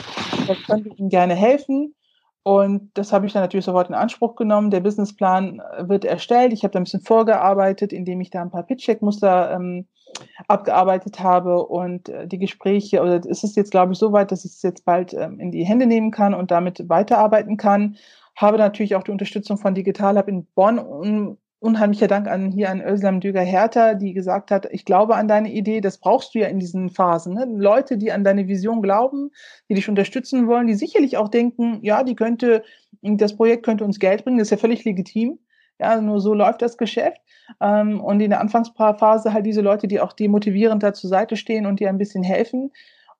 [0.48, 1.96] da könnte ich ihnen gerne helfen.
[2.44, 4.72] Und das habe ich dann natürlich sofort in Anspruch genommen.
[4.72, 6.54] Der Businessplan äh, wird erstellt.
[6.54, 9.88] Ich habe da ein bisschen vorgearbeitet, indem ich da ein paar Pitch-Check-Muster ähm,
[10.48, 14.46] abgearbeitet habe und äh, die Gespräche, oder es ist jetzt, glaube ich, so weit, dass
[14.46, 17.98] ich es jetzt bald ähm, in die Hände nehmen kann und damit weiterarbeiten kann.
[18.36, 22.70] Habe natürlich auch die Unterstützung von Digital Hub in Bonn und unheimlicher Dank an hier
[22.70, 26.40] an Özlem Düger Hertha, die gesagt hat, ich glaube an deine Idee, das brauchst du
[26.40, 27.34] ja in diesen Phasen.
[27.34, 27.46] Ne?
[27.50, 29.32] Leute, die an deine Vision glauben,
[29.68, 32.64] die dich unterstützen wollen, die sicherlich auch denken, ja, die könnte,
[33.02, 35.40] das Projekt könnte uns Geld bringen, das ist ja völlig legitim.
[35.80, 37.22] Ja, nur so läuft das Geschäft.
[37.62, 41.66] Ähm, und in der Anfangsphase halt diese Leute, die auch demotivierend da zur Seite stehen
[41.66, 42.72] und dir ein bisschen helfen.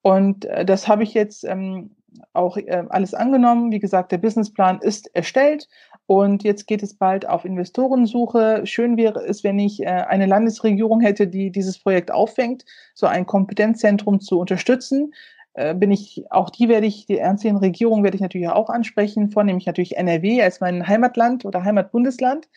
[0.02, 1.92] Und äh, das habe ich jetzt ähm,
[2.34, 3.72] auch äh, alles angenommen.
[3.72, 5.68] Wie gesagt, der Businessplan ist erstellt
[6.06, 8.62] und jetzt geht es bald auf Investorensuche.
[8.66, 13.26] Schön wäre es, wenn ich äh, eine Landesregierung hätte, die dieses Projekt auffängt, so ein
[13.26, 15.14] Kompetenzzentrum zu unterstützen.
[15.60, 19.30] Äh, bin ich, auch die werde ich, die einzelnen Regierungen werde ich natürlich auch ansprechen,
[19.30, 22.48] vornehmlich natürlich NRW als mein Heimatland oder Heimatbundesland.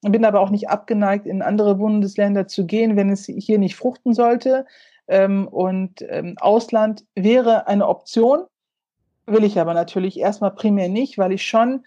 [0.00, 4.14] Bin aber auch nicht abgeneigt, in andere Bundesländer zu gehen, wenn es hier nicht fruchten
[4.14, 4.64] sollte.
[5.06, 8.44] Ähm, und ähm, Ausland wäre eine Option,
[9.26, 11.84] will ich aber natürlich erstmal primär nicht, weil ich schon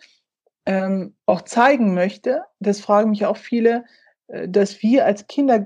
[0.68, 3.86] ähm, auch zeigen möchte, das fragen mich auch viele,
[4.28, 5.66] äh, dass wir als Kinder,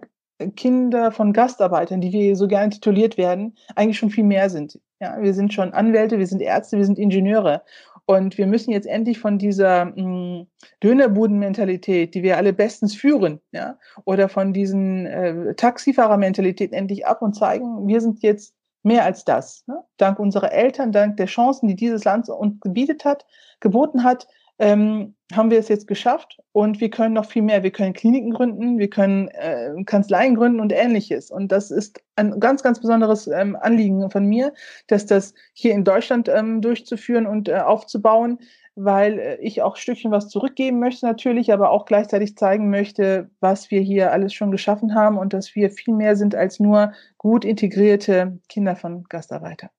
[0.55, 4.79] Kinder von Gastarbeitern, die wir so gerne tituliert werden, eigentlich schon viel mehr sind.
[5.03, 7.61] Ja, wir sind schon Anwälte, wir sind Ärzte, wir sind Ingenieure.
[8.05, 10.45] Und wir müssen jetzt endlich von dieser mh,
[10.81, 17.33] Dönerbudenmentalität, die wir alle bestens führen, ja, oder von diesen äh, Taxifahrermentalität endlich ab und
[17.33, 19.65] zeigen, wir sind jetzt mehr als das.
[19.67, 19.83] Ne?
[19.97, 23.25] Dank unserer Eltern, dank der Chancen, die dieses Land uns gebietet hat,
[23.59, 24.29] geboten hat,
[24.63, 27.63] ähm, haben wir es jetzt geschafft und wir können noch viel mehr.
[27.63, 31.31] Wir können Kliniken gründen, wir können äh, Kanzleien gründen und ähnliches.
[31.31, 34.53] Und das ist ein ganz, ganz besonderes ähm, Anliegen von mir,
[34.87, 38.39] dass das hier in Deutschland ähm, durchzuführen und äh, aufzubauen,
[38.75, 43.69] weil äh, ich auch Stückchen was zurückgeben möchte natürlich, aber auch gleichzeitig zeigen möchte, was
[43.69, 47.43] wir hier alles schon geschaffen haben und dass wir viel mehr sind als nur gut
[47.43, 49.71] integrierte Kinder von Gastarbeiter.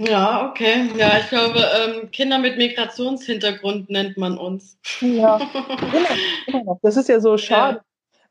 [0.00, 0.90] Ja, okay.
[0.96, 4.78] Ja, ich glaube, ähm, Kinder mit Migrationshintergrund nennt man uns.
[5.00, 5.40] Ja.
[6.82, 7.82] Das ist ja so schade.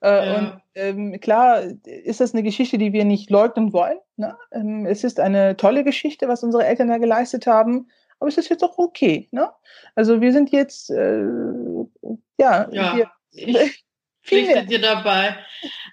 [0.02, 0.10] Ja.
[0.10, 0.38] Äh, ja.
[0.38, 3.98] Und ähm, klar ist das eine Geschichte, die wir nicht leugnen wollen.
[4.16, 4.36] Ne?
[4.52, 8.50] Ähm, es ist eine tolle Geschichte, was unsere Eltern da geleistet haben, aber es ist
[8.50, 9.28] jetzt auch okay.
[9.32, 9.50] Ne?
[9.96, 11.24] Also wir sind jetzt, äh,
[12.40, 12.96] ja, ja.
[12.96, 13.86] Wir, ich,
[14.28, 15.36] pflichte dir dabei.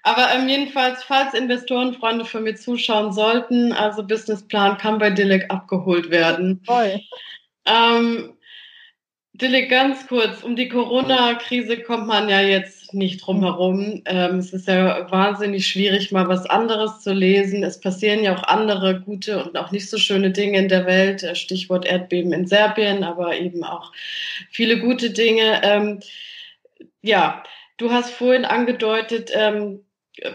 [0.03, 6.11] Aber ähm, jedenfalls, falls Investorenfreunde von mir zuschauen sollten, also Businessplan kann bei Dilek abgeholt
[6.11, 6.61] werden.
[6.63, 7.01] Toll.
[7.65, 8.33] Ähm,
[9.33, 14.01] Dilek, ganz kurz, um die Corona-Krise kommt man ja jetzt nicht drum herum.
[14.05, 17.63] Ähm, es ist ja wahnsinnig schwierig, mal was anderes zu lesen.
[17.63, 21.23] Es passieren ja auch andere gute und auch nicht so schöne Dinge in der Welt.
[21.23, 23.91] Äh, Stichwort Erdbeben in Serbien, aber eben auch
[24.51, 25.61] viele gute Dinge.
[25.63, 25.99] Ähm,
[27.01, 27.43] ja,
[27.77, 29.81] Du hast vorhin angedeutet, ähm,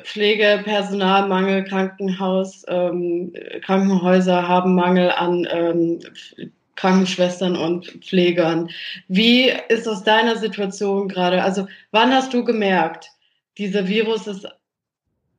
[0.03, 6.01] Pflegepersonalmangel, Krankenhaus, ähm, Krankenhäuser haben Mangel an ähm,
[6.77, 8.71] Krankenschwestern und Pflegern.
[9.09, 11.43] Wie ist aus deiner Situation gerade?
[11.43, 13.11] Also wann hast du gemerkt,
[13.59, 14.47] dieser Virus ist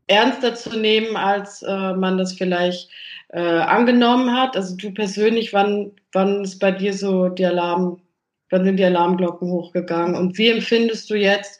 [0.07, 2.89] ernster zu nehmen, als äh, man das vielleicht
[3.29, 4.55] äh, angenommen hat?
[4.55, 8.01] Also du persönlich, wann, wann ist bei dir so die Alarm,
[8.49, 10.15] wann sind die Alarmglocken hochgegangen?
[10.15, 11.59] Und wie empfindest du jetzt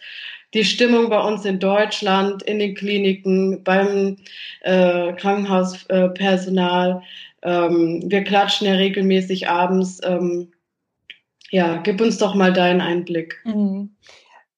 [0.54, 4.18] die Stimmung bei uns in Deutschland, in den Kliniken, beim
[4.62, 7.02] äh, Krankenhauspersonal.
[7.44, 10.02] Ähm, wir klatschen ja regelmäßig abends.
[10.04, 10.52] Ähm,
[11.50, 13.40] ja, gib uns doch mal deinen Einblick.
[13.46, 13.96] Mhm.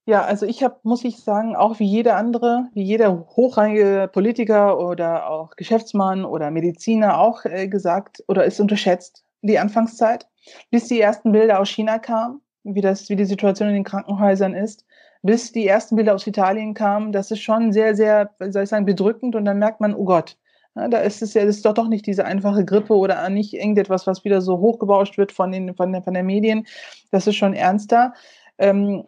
[0.05, 4.77] Ja, also ich habe, muss ich sagen, auch wie jeder andere, wie jeder hochrangige Politiker
[4.77, 10.27] oder auch Geschäftsmann oder Mediziner auch äh, gesagt oder ist unterschätzt, die Anfangszeit,
[10.71, 14.53] bis die ersten Bilder aus China kamen, wie das, wie die Situation in den Krankenhäusern
[14.53, 14.85] ist
[15.23, 18.85] bis die ersten Bilder aus Italien kamen, das ist schon sehr, sehr, soll ich sagen,
[18.85, 20.37] bedrückend und dann merkt man, oh Gott,
[20.75, 23.53] ja, da ist es ja, das ist doch doch nicht diese einfache Grippe oder nicht
[23.53, 26.67] irgendetwas, was wieder so hochgebauscht wird von den, von der, von der Medien.
[27.11, 28.13] Das ist schon ernster.
[28.57, 29.05] Ähm,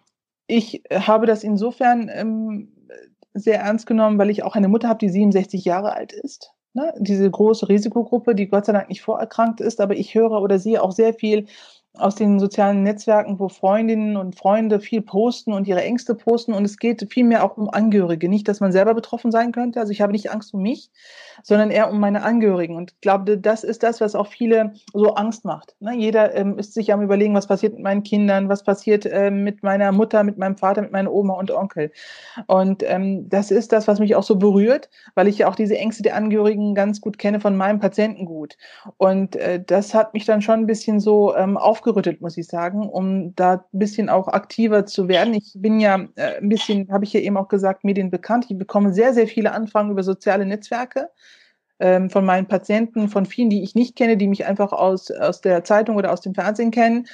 [0.47, 2.71] ich habe das insofern ähm,
[3.33, 6.51] sehr ernst genommen, weil ich auch eine Mutter habe, die 67 Jahre alt ist.
[6.73, 6.93] Ne?
[6.99, 10.83] Diese große Risikogruppe, die Gott sei Dank nicht vorerkrankt ist, aber ich höre oder sehe
[10.83, 11.47] auch sehr viel
[11.97, 16.53] aus den sozialen Netzwerken, wo Freundinnen und Freunde viel posten und ihre Ängste posten.
[16.53, 18.29] Und es geht vielmehr auch um Angehörige.
[18.29, 19.79] Nicht, dass man selber betroffen sein könnte.
[19.79, 20.91] Also ich habe nicht Angst um mich,
[21.43, 22.75] sondern eher um meine Angehörigen.
[22.75, 25.75] Und ich glaube, das ist das, was auch viele so Angst macht.
[25.79, 25.95] Ne?
[25.95, 29.63] Jeder ähm, ist sich am Überlegen, was passiert mit meinen Kindern, was passiert äh, mit
[29.63, 31.91] meiner Mutter, mit meinem Vater, mit meiner Oma und Onkel.
[32.47, 35.77] Und ähm, das ist das, was mich auch so berührt, weil ich ja auch diese
[35.77, 38.57] Ängste der Angehörigen ganz gut kenne von meinem Patientengut.
[38.97, 42.89] Und äh, das hat mich dann schon ein bisschen so ähm, aufgerüttelt, muss ich sagen,
[42.89, 45.33] um da ein bisschen auch aktiver zu werden.
[45.33, 48.47] Ich bin ja äh, ein bisschen, habe ich ja eben auch gesagt, medienbekannt.
[48.49, 51.09] Ich bekomme sehr, sehr viele Anfragen über soziale Netzwerke
[51.79, 55.41] ähm, von meinen Patienten, von vielen, die ich nicht kenne, die mich einfach aus, aus
[55.41, 57.07] der Zeitung oder aus dem Fernsehen kennen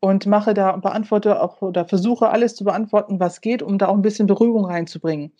[0.00, 3.94] und mache da, beantworte auch oder versuche alles zu beantworten, was geht, um da auch
[3.94, 5.32] ein bisschen Beruhigung reinzubringen.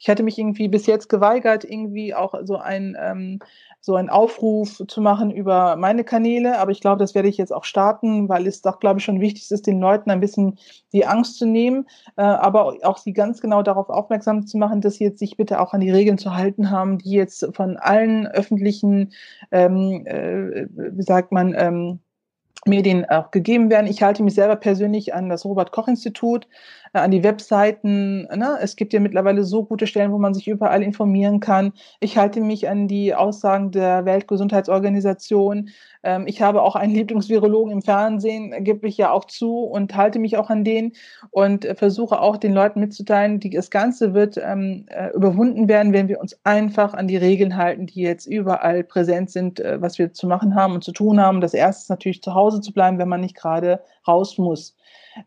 [0.00, 3.38] Ich hatte mich irgendwie bis jetzt geweigert, irgendwie auch so ein, ähm,
[3.84, 7.52] so einen Aufruf zu machen über meine Kanäle, aber ich glaube, das werde ich jetzt
[7.52, 10.56] auch starten, weil es doch, glaube ich, schon wichtig ist, den Leuten ein bisschen
[10.92, 14.94] die Angst zu nehmen, äh, aber auch sie ganz genau darauf aufmerksam zu machen, dass
[14.94, 18.28] sie jetzt sich bitte auch an die Regeln zu halten haben, die jetzt von allen
[18.28, 19.12] öffentlichen,
[19.50, 21.98] ähm, äh, wie sagt man, ähm,
[22.64, 23.88] Medien auch gegeben werden.
[23.88, 26.46] Ich halte mich selber persönlich an das Robert Koch Institut,
[27.00, 28.22] an die Webseiten.
[28.22, 28.58] Ne?
[28.60, 31.72] Es gibt ja mittlerweile so gute Stellen, wo man sich überall informieren kann.
[32.00, 35.70] Ich halte mich an die Aussagen der Weltgesundheitsorganisation.
[36.02, 40.18] Ähm, ich habe auch einen Lieblingsvirologen im Fernsehen, gebe ich ja auch zu und halte
[40.18, 40.92] mich auch an den
[41.30, 45.92] und äh, versuche auch den Leuten mitzuteilen, die, das Ganze wird ähm, äh, überwunden werden,
[45.92, 49.98] wenn wir uns einfach an die Regeln halten, die jetzt überall präsent sind, äh, was
[49.98, 51.40] wir zu machen haben und zu tun haben.
[51.40, 54.76] Das erste ist natürlich zu Hause zu bleiben, wenn man nicht gerade raus muss.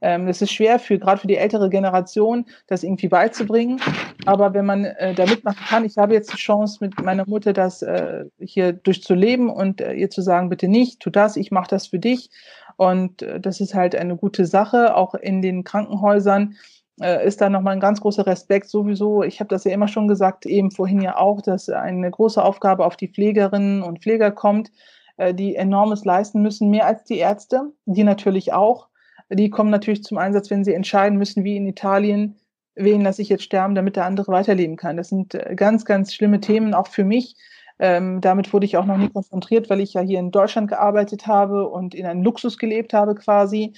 [0.01, 3.79] Ähm, das ist schwer für gerade für die ältere Generation, das irgendwie beizubringen.
[4.25, 7.53] Aber wenn man äh, da mitmachen kann, ich habe jetzt die Chance mit meiner Mutter
[7.53, 11.69] das äh, hier durchzuleben und äh, ihr zu sagen, bitte nicht, tu das, ich mache
[11.69, 12.29] das für dich.
[12.77, 16.55] Und äh, das ist halt eine gute Sache, auch in den Krankenhäusern
[17.01, 19.23] äh, ist da nochmal ein ganz großer Respekt sowieso.
[19.23, 22.85] Ich habe das ja immer schon gesagt, eben vorhin ja auch, dass eine große Aufgabe
[22.85, 24.71] auf die Pflegerinnen und Pfleger kommt,
[25.17, 28.87] äh, die enormes leisten müssen, mehr als die Ärzte, die natürlich auch.
[29.29, 32.35] Die kommen natürlich zum Einsatz, wenn sie entscheiden müssen, wie in Italien,
[32.75, 34.97] wen lasse ich jetzt sterben, damit der andere weiterleben kann.
[34.97, 37.35] Das sind äh, ganz, ganz schlimme Themen, auch für mich.
[37.77, 41.27] Ähm, damit wurde ich auch noch nie konfrontiert, weil ich ja hier in Deutschland gearbeitet
[41.27, 43.73] habe und in einem Luxus gelebt habe quasi.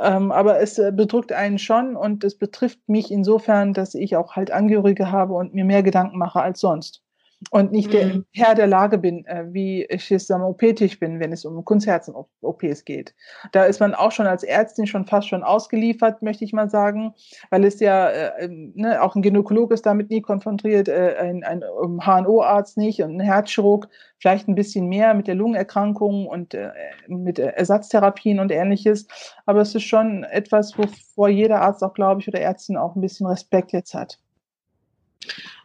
[0.00, 4.36] Ähm, aber es äh, bedrückt einen schon und es betrifft mich insofern, dass ich auch
[4.36, 7.02] halt Angehörige habe und mir mehr Gedanken mache als sonst
[7.50, 8.26] und nicht der mhm.
[8.32, 12.84] Herr der Lage bin, äh, wie ich es am OP-Tisch bin, wenn es um Kunstherzen-OPs
[12.84, 13.14] geht.
[13.52, 17.14] Da ist man auch schon als Ärztin schon fast schon ausgeliefert, möchte ich mal sagen,
[17.50, 21.44] weil es ja, äh, ähm, ne, auch ein Gynäkologe ist damit nie konfrontiert, äh, ein,
[21.44, 26.70] ein HNO-Arzt nicht und ein Herzchirurg vielleicht ein bisschen mehr mit der Lungenerkrankung und äh,
[27.06, 29.06] mit Ersatztherapien und ähnliches.
[29.46, 33.00] Aber es ist schon etwas, wovor jeder Arzt auch, glaube ich, oder Ärztin auch ein
[33.00, 34.18] bisschen Respekt jetzt hat.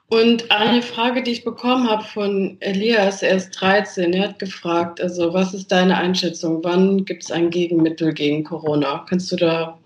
[0.10, 5.02] Und eine Frage, die ich bekommen habe von Elias, er ist 13, er hat gefragt,
[5.02, 6.64] also was ist deine Einschätzung?
[6.64, 9.06] Wann gibt es ein Gegenmittel gegen Corona?
[9.10, 9.80] Kannst du da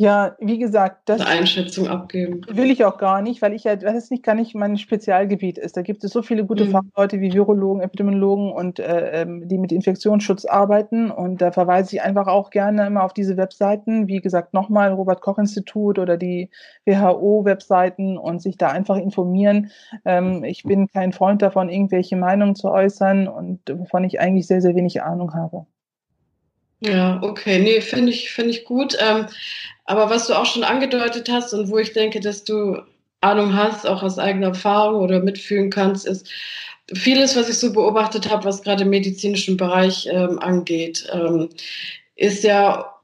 [0.00, 2.40] ja, wie gesagt, das Einschätzung abgeben.
[2.48, 5.58] Will ich auch gar nicht, weil ich ja, das ist nicht gar nicht mein Spezialgebiet
[5.58, 5.76] ist.
[5.76, 6.70] Da gibt es so viele gute mhm.
[6.70, 11.10] Fachleute wie Virologen, Epidemiologen und äh, ähm, die mit Infektionsschutz arbeiten.
[11.10, 14.08] Und da verweise ich einfach auch gerne immer auf diese Webseiten.
[14.08, 16.48] Wie gesagt, nochmal Robert Koch Institut oder die
[16.86, 19.70] WHO-Webseiten und sich da einfach informieren.
[20.06, 24.62] Ähm, ich bin kein Freund davon, irgendwelche Meinungen zu äußern und wovon ich eigentlich sehr,
[24.62, 25.66] sehr wenig Ahnung habe.
[26.80, 28.96] Ja, okay, nee, finde ich, finde ich gut.
[29.00, 29.26] Ähm,
[29.84, 32.78] aber was du auch schon angedeutet hast und wo ich denke, dass du
[33.20, 36.28] Ahnung hast, auch aus eigener Erfahrung oder mitfühlen kannst, ist
[36.94, 41.50] vieles, was ich so beobachtet habe, was gerade im medizinischen Bereich ähm, angeht, ähm,
[42.16, 42.94] ist ja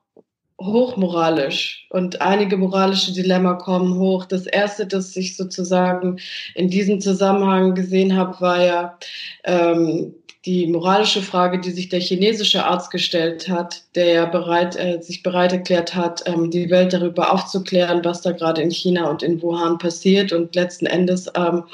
[0.60, 4.24] hochmoralisch und einige moralische Dilemma kommen hoch.
[4.24, 6.18] Das erste, das ich sozusagen
[6.54, 8.98] in diesem Zusammenhang gesehen habe, war ja
[9.44, 10.14] ähm,
[10.46, 15.24] die moralische Frage, die sich der chinesische Arzt gestellt hat, der ja bereit, äh, sich
[15.24, 19.42] bereit erklärt hat, ähm, die Welt darüber aufzuklären, was da gerade in China und in
[19.42, 21.64] Wuhan passiert und letzten Endes ähm,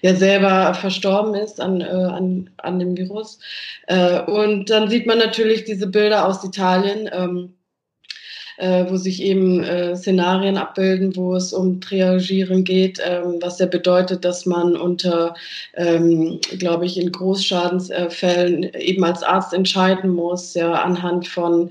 [0.00, 3.38] ja selber verstorben ist an, äh, an, an dem Virus.
[3.88, 7.10] Äh, und dann sieht man natürlich diese Bilder aus Italien.
[7.12, 7.52] Ähm,
[8.56, 13.66] äh, wo sich eben äh, Szenarien abbilden, wo es um Triagieren geht, ähm, was ja
[13.66, 15.34] bedeutet, dass man unter,
[15.74, 21.70] ähm, glaube ich, in Großschadensfällen eben als Arzt entscheiden muss, ja, anhand von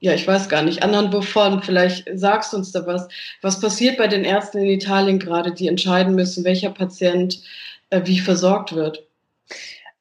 [0.00, 3.08] ja, ich weiß gar nicht, anderen wovon, vielleicht sagst du uns da was.
[3.40, 7.40] Was passiert bei den Ärzten in Italien gerade, die entscheiden müssen, welcher Patient
[7.88, 9.02] äh, wie versorgt wird?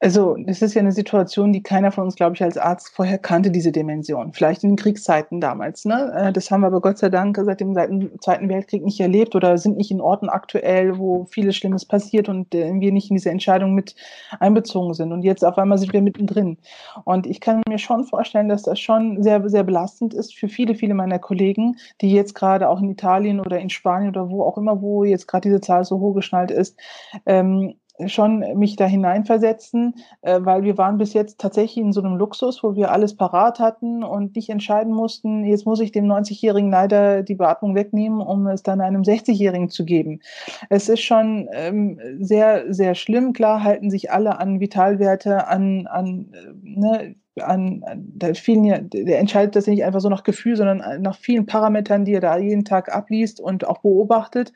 [0.04, 3.18] Also das ist ja eine Situation, die keiner von uns, glaube ich, als Arzt vorher
[3.18, 4.34] kannte, diese Dimension.
[4.34, 5.86] Vielleicht in den Kriegszeiten damals.
[5.86, 6.12] Ne?
[6.14, 7.74] Äh, das haben wir aber Gott sei Dank seit dem
[8.20, 12.54] Zweiten Weltkrieg nicht erlebt oder sind nicht in Orten aktuell, wo vieles Schlimmes passiert und
[12.54, 13.96] äh, wir nicht in diese Entscheidung mit
[14.42, 15.14] einbezogen sind.
[15.14, 16.58] Und jetzt auf einmal sind wir mittendrin.
[17.06, 20.76] Und ich kann mir schon vorstellen, dass das schon sehr, sehr belastend ist für viele,
[20.76, 24.58] viele meiner Kollegen, die jetzt gerade auch in Italien oder in Spanien oder wo auch
[24.58, 26.78] immer, wo jetzt gerade diese Zahl so hochgeschnallt ist,
[27.26, 27.76] ähm,
[28.08, 32.64] schon mich da hineinversetzen, äh, weil wir waren bis jetzt tatsächlich in so einem Luxus,
[32.64, 37.22] wo wir alles parat hatten und nicht entscheiden mussten, jetzt muss ich dem 90-Jährigen leider
[37.22, 40.22] die Beatmung wegnehmen, um es dann einem 60-Jährigen zu geben.
[40.70, 43.34] Es ist schon ähm, sehr, sehr schlimm.
[43.34, 49.56] Klar halten sich alle an Vitalwerte, an, an, ne, an, da vielen ja, der entscheidet
[49.56, 52.94] das nicht einfach so nach Gefühl, sondern nach vielen Parametern, die er da jeden Tag
[52.94, 54.54] abliest und auch beobachtet.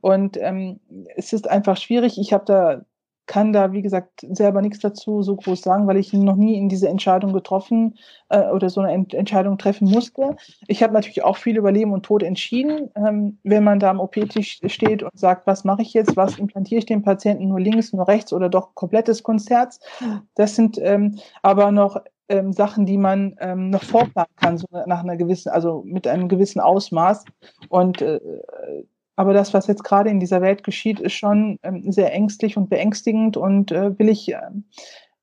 [0.00, 0.80] Und ähm,
[1.16, 2.18] es ist einfach schwierig.
[2.18, 2.82] Ich habe da
[3.26, 6.68] kann da, wie gesagt, selber nichts dazu so groß sagen, weil ich noch nie in
[6.68, 7.96] diese Entscheidung getroffen
[8.28, 10.36] äh, oder so eine Ent Entscheidung treffen musste.
[10.66, 12.90] Ich habe natürlich auch viel über Leben und Tod entschieden.
[12.96, 16.80] Ähm, wenn man da am OP-Tisch steht und sagt, was mache ich jetzt, was implantiere
[16.80, 19.80] ich dem Patienten nur links, nur rechts oder doch komplettes Kunstherz,
[20.34, 25.02] das sind ähm, aber noch ähm, Sachen, die man ähm, noch vorplanen kann, so nach
[25.02, 27.24] einer gewissen, also mit einem gewissen Ausmaß.
[27.68, 28.20] Und äh,
[29.16, 32.68] aber das, was jetzt gerade in dieser Welt geschieht, ist schon ähm, sehr ängstlich und
[32.68, 34.40] beängstigend und äh, will ich, äh,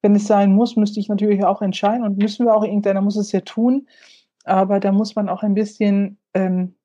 [0.01, 3.17] wenn es sein muss, müsste ich natürlich auch entscheiden und müssen wir auch, irgendeiner muss
[3.17, 3.87] es ja tun.
[4.43, 6.75] Aber da muss man auch ein bisschen ähm,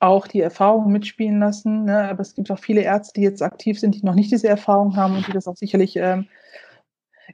[0.00, 1.84] auch die Erfahrung mitspielen lassen.
[1.84, 2.08] Ne?
[2.08, 4.96] Aber es gibt auch viele Ärzte, die jetzt aktiv sind, die noch nicht diese Erfahrung
[4.96, 6.28] haben und die das auch sicherlich ähm,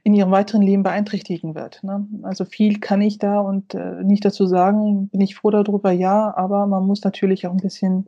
[0.03, 1.83] in ihrem weiteren Leben beeinträchtigen wird.
[1.83, 2.07] Ne?
[2.23, 6.35] Also viel kann ich da und äh, nicht dazu sagen, bin ich froh darüber, ja,
[6.35, 8.07] aber man muss natürlich auch ein bisschen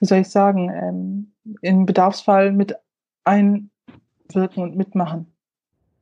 [0.00, 2.74] wie soll ich sagen, ähm, im Bedarfsfall mit
[3.24, 5.35] einwirken und mitmachen.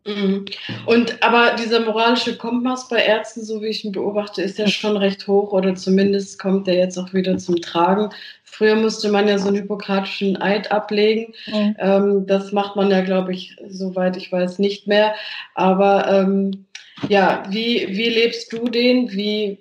[0.06, 0.44] Mhm.
[0.84, 4.98] Und aber dieser moralische Kompass bei Ärzten, so wie ich ihn beobachte, ist ja schon
[4.98, 8.10] recht hoch oder zumindest kommt er jetzt auch wieder zum Tragen.
[8.44, 11.32] Früher musste man ja so einen hypokratischen Eid ablegen.
[11.46, 11.76] Mhm.
[11.78, 15.14] Ähm, das macht man ja, glaube ich, soweit ich weiß, nicht mehr.
[15.54, 16.66] Aber ähm,
[17.08, 19.10] ja, wie, wie lebst du den?
[19.10, 19.58] Wie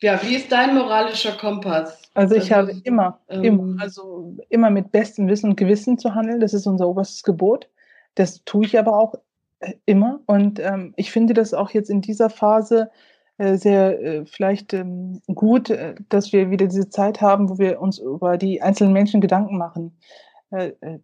[0.00, 2.00] Ja, wie ist dein moralischer Kompass?
[2.14, 6.14] Also ich also, habe immer, ähm, immer, also immer mit bestem Wissen und Gewissen zu
[6.14, 6.40] handeln.
[6.40, 7.68] Das ist unser oberstes Gebot.
[8.14, 9.14] Das tue ich aber auch
[9.60, 10.20] äh, immer.
[10.26, 12.90] Und ähm, ich finde das auch jetzt in dieser Phase
[13.40, 17.80] äh, sehr äh, vielleicht ähm, gut, äh, dass wir wieder diese Zeit haben, wo wir
[17.80, 19.96] uns über die einzelnen Menschen Gedanken machen.
[20.50, 20.98] Äh, äh,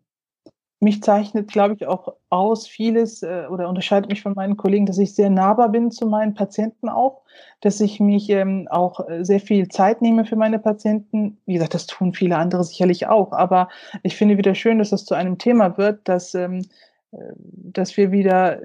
[0.78, 5.14] mich zeichnet, glaube ich, auch aus vieles oder unterscheidet mich von meinen Kollegen, dass ich
[5.14, 7.22] sehr nahbar bin zu meinen Patienten auch,
[7.62, 11.38] dass ich mich ähm, auch sehr viel Zeit nehme für meine Patienten.
[11.46, 13.70] Wie gesagt, das tun viele andere sicherlich auch, aber
[14.02, 16.64] ich finde wieder schön, dass das zu einem Thema wird, dass, ähm, äh,
[17.12, 18.60] dass wir wieder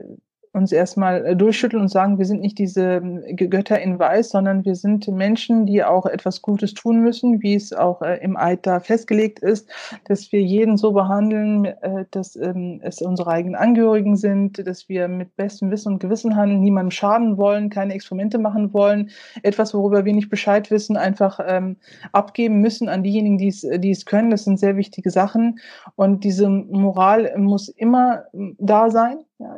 [0.54, 4.66] uns erstmal äh, durchschütteln und sagen, wir sind nicht diese ähm, Götter in Weiß, sondern
[4.66, 8.68] wir sind Menschen, die auch etwas Gutes tun müssen, wie es auch äh, im Eid
[8.68, 9.70] da festgelegt ist,
[10.06, 15.08] dass wir jeden so behandeln, äh, dass ähm, es unsere eigenen Angehörigen sind, dass wir
[15.08, 19.10] mit bestem Wissen und Gewissen handeln, niemandem schaden wollen, keine Experimente machen wollen,
[19.43, 21.78] etwas, worüber wir nicht Bescheid wissen, einfach ähm,
[22.12, 24.32] abgeben müssen an diejenigen, die es, die es können.
[24.32, 25.60] Das sind sehr wichtige Sachen.
[25.95, 29.56] Und diese Moral muss immer da sein ja,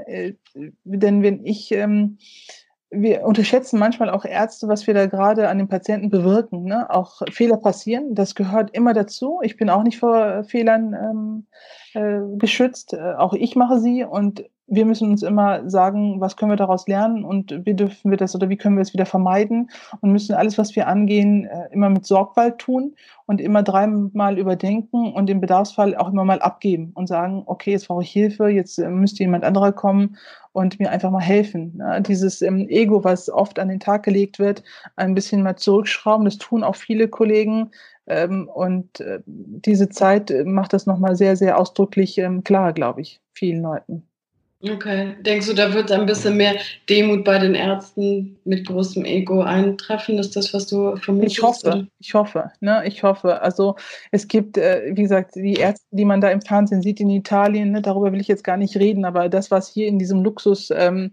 [0.84, 2.18] denn wenn ich, ähm,
[2.90, 6.64] wir unterschätzen manchmal auch Ärzte, was wir da gerade an den Patienten bewirken.
[6.66, 6.90] Ne?
[6.90, 9.40] Auch Fehler passieren, das gehört immer dazu.
[9.42, 11.46] Ich bin auch nicht vor Fehlern ähm,
[11.94, 12.94] äh, geschützt.
[12.94, 16.88] Äh, auch ich mache sie und wir müssen uns immer sagen, was können wir daraus
[16.88, 19.70] lernen und wie dürfen wir das oder wie können wir es wieder vermeiden
[20.00, 25.14] und müssen alles, was wir angehen, äh, immer mit Sorgfalt tun und immer dreimal überdenken
[25.14, 28.78] und im Bedarfsfall auch immer mal abgeben und sagen, okay, jetzt brauche ich Hilfe, jetzt
[28.78, 30.18] äh, müsste jemand anderer kommen
[30.54, 31.82] und mir einfach mal helfen.
[32.08, 34.64] Dieses ähm, Ego, was oft an den Tag gelegt wird,
[34.96, 37.72] ein bisschen mal zurückschrauben, das tun auch viele Kollegen,
[38.08, 43.22] ähm, und äh, diese Zeit macht das nochmal sehr, sehr ausdrücklich ähm, klar, glaube ich,
[43.34, 44.08] vielen Leuten.
[44.66, 45.18] Okay.
[45.20, 46.56] Denkst du, da wird ein bisschen mehr
[46.90, 50.18] Demut bei den Ärzten mit großem Ego eintreffen?
[50.20, 51.38] Ist das, was du vermutest?
[51.38, 52.82] Ich hoffe, ich hoffe, ne?
[52.86, 53.42] Ich hoffe.
[53.42, 53.76] Also
[54.12, 57.72] es gibt, äh, wie gesagt, die Ärzte, die man da im Fernsehen sieht in Italien,
[57.72, 61.12] ne, darüber will ich jetzt gar nicht reden, aber das, was hier in diesem Luxusbereich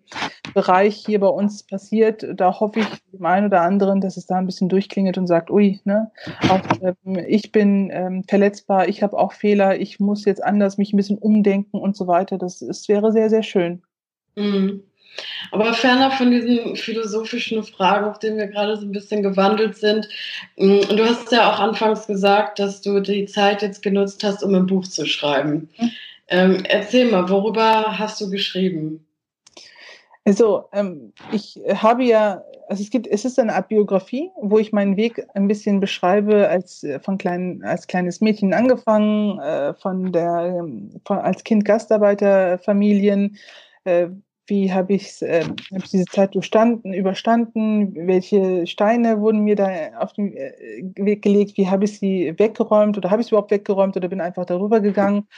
[0.97, 4.37] ähm, hier bei uns passiert, da hoffe ich dem einen oder anderen, dass es da
[4.37, 6.13] ein bisschen durchklingelt und sagt, ui, ne,
[6.49, 10.93] auch ähm, ich bin ähm, verletzbar, ich habe auch Fehler, ich muss jetzt anders mich
[10.93, 12.39] ein bisschen umdenken und so weiter.
[12.39, 13.83] Das, das wäre sehr, sehr sehr schön.
[14.37, 14.83] Mhm.
[15.51, 20.09] Aber ferner von diesen philosophischen Fragen, auf denen wir gerade so ein bisschen gewandelt sind,
[20.57, 24.55] und du hast ja auch anfangs gesagt, dass du die Zeit jetzt genutzt hast, um
[24.55, 25.69] ein Buch zu schreiben.
[25.79, 25.91] Mhm.
[26.29, 29.05] Ähm, erzähl mal, worüber hast du geschrieben?
[30.25, 34.73] Also ähm, ich habe ja, also es gibt, es ist eine Art Biografie, wo ich
[34.73, 40.13] meinen Weg ein bisschen beschreibe, als äh, von kleinen, als kleines Mädchen angefangen, äh, von
[40.13, 43.39] der, ähm, von, als Kind Gastarbeiterfamilien,
[43.85, 44.09] äh,
[44.47, 49.69] wie habe ich äh, hab diese Zeit überstanden, welche Steine wurden mir da
[49.99, 50.53] auf den äh,
[50.97, 54.21] Weg gelegt, wie habe ich sie weggeräumt oder habe ich sie überhaupt weggeräumt oder bin
[54.21, 55.29] einfach darüber gegangen.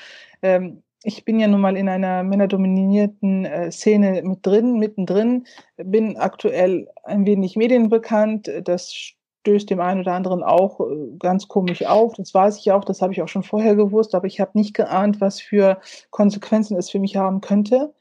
[0.42, 5.46] Ähm, ich bin ja nun mal in einer männerdominierten äh, Szene mit drin, mittendrin,
[5.76, 8.50] bin aktuell ein wenig medienbekannt.
[8.64, 10.84] Das stößt dem einen oder anderen auch äh,
[11.18, 12.14] ganz komisch auf.
[12.14, 14.74] Das weiß ich auch, das habe ich auch schon vorher gewusst, aber ich habe nicht
[14.74, 15.80] geahnt, was für
[16.10, 17.92] Konsequenzen es für mich haben könnte.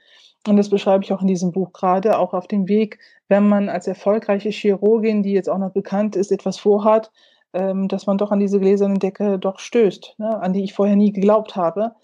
[0.47, 3.69] Und das beschreibe ich auch in diesem Buch gerade, auch auf dem Weg, wenn man
[3.69, 7.11] als erfolgreiche Chirurgin, die jetzt auch noch bekannt ist, etwas vorhat,
[7.53, 10.95] ähm, dass man doch an diese gläserne Decke doch stößt, ne, an die ich vorher
[10.95, 11.95] nie geglaubt habe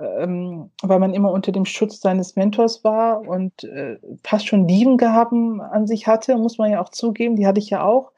[0.00, 5.60] ähm, weil man immer unter dem Schutz seines Mentors war und äh, fast schon Dievengaben
[5.60, 8.12] an sich hatte, muss man ja auch zugeben, die hatte ich ja auch.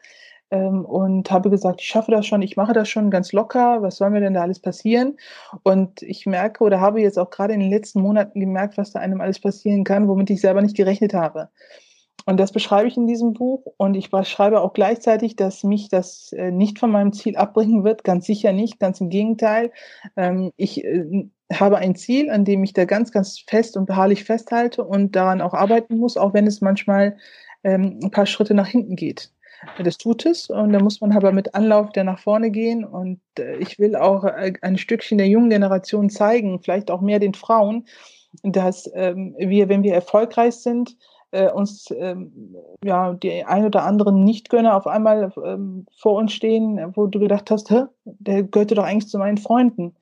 [0.51, 3.97] Ähm, und habe gesagt, ich schaffe das schon, ich mache das schon ganz locker, was
[3.97, 5.17] soll mir denn da alles passieren?
[5.63, 8.99] Und ich merke oder habe jetzt auch gerade in den letzten Monaten gemerkt, was da
[8.99, 11.51] einem alles passieren kann, womit ich selber nicht gerechnet habe.
[12.27, 13.65] Und das beschreibe ich in diesem Buch.
[13.77, 18.05] Und ich beschreibe auch gleichzeitig, dass mich das äh, nicht von meinem Ziel abbringen wird.
[18.05, 19.73] Ganz sicher nicht, ganz im Gegenteil.
[20.17, 24.25] Ähm, ich äh, habe ein Ziel, an dem ich da ganz, ganz fest und beharrlich
[24.25, 27.17] festhalte und daran auch arbeiten muss, auch wenn es manchmal
[27.65, 29.33] ähm, ein paar Schritte nach hinten geht.
[29.83, 33.21] Das tut es und da muss man aber mit Anlauf der nach vorne gehen und
[33.39, 37.35] äh, ich will auch äh, ein Stückchen der jungen Generation zeigen, vielleicht auch mehr den
[37.35, 37.87] Frauen,
[38.43, 40.97] dass ähm, wir, wenn wir erfolgreich sind,
[41.33, 46.93] äh, uns ähm, ja die ein oder anderen Nichtgönner auf einmal ähm, vor uns stehen,
[46.95, 47.73] wo du gedacht hast,
[48.05, 49.95] der gehörte doch eigentlich zu meinen Freunden.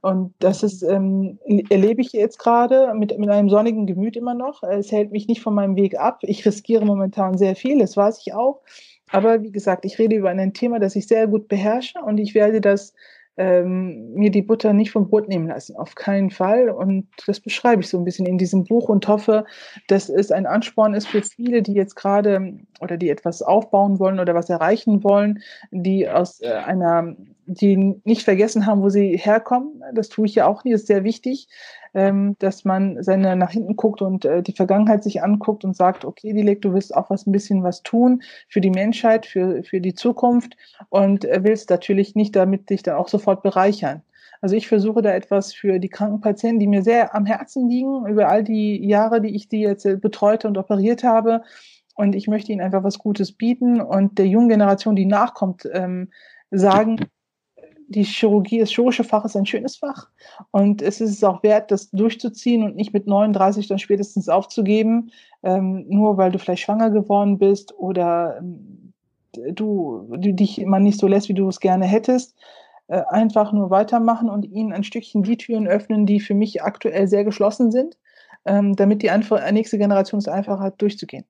[0.00, 1.38] Und das ist, ähm,
[1.70, 4.62] erlebe ich jetzt gerade mit, mit einem sonnigen Gemüt immer noch.
[4.62, 6.18] Es hält mich nicht von meinem Weg ab.
[6.22, 8.62] Ich riskiere momentan sehr viel, das weiß ich auch.
[9.10, 12.34] Aber wie gesagt, ich rede über ein Thema, das ich sehr gut beherrsche und ich
[12.34, 12.92] werde das
[13.36, 16.70] ähm, mir die Butter nicht vom Brot nehmen lassen, auf keinen Fall.
[16.70, 19.44] Und das beschreibe ich so ein bisschen in diesem Buch und hoffe,
[19.88, 24.20] dass es ein Ansporn ist für viele, die jetzt gerade oder die etwas aufbauen wollen
[24.20, 27.14] oder was erreichen wollen, die aus äh, einer,
[27.46, 29.82] die nicht vergessen haben, wo sie herkommen.
[29.94, 31.48] Das tue ich ja auch nie, das ist sehr wichtig
[31.96, 36.04] ähm, dass man seine nach hinten guckt und äh, die Vergangenheit sich anguckt und sagt,
[36.04, 39.80] okay, Dilek, du willst auch was ein bisschen was tun für die Menschheit, für, für
[39.80, 40.58] die Zukunft
[40.90, 44.02] und äh, willst natürlich nicht damit dich dann auch sofort bereichern.
[44.42, 48.06] Also ich versuche da etwas für die kranken Patienten, die mir sehr am Herzen liegen,
[48.06, 51.44] über all die Jahre, die ich die jetzt äh, betreute und operiert habe.
[51.94, 56.10] Und ich möchte ihnen einfach was Gutes bieten und der jungen Generation, die nachkommt, ähm,
[56.50, 57.00] sagen,
[57.88, 60.08] die Chirurgie, das chirurgische Fach ist ein schönes Fach
[60.50, 65.10] und es ist auch wert, das durchzuziehen und nicht mit 39 dann spätestens aufzugeben,
[65.42, 68.92] ähm, nur weil du vielleicht schwanger geworden bist oder ähm,
[69.32, 72.36] du, du dich immer nicht so lässt, wie du es gerne hättest.
[72.88, 77.08] Äh, einfach nur weitermachen und ihnen ein Stückchen die Türen öffnen, die für mich aktuell
[77.08, 77.96] sehr geschlossen sind,
[78.44, 81.24] ähm, damit die einfach, nächste Generation es einfach hat, durchzugehen.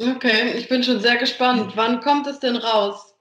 [0.00, 1.72] Okay, ich bin schon sehr gespannt.
[1.74, 3.15] Wann kommt es denn raus?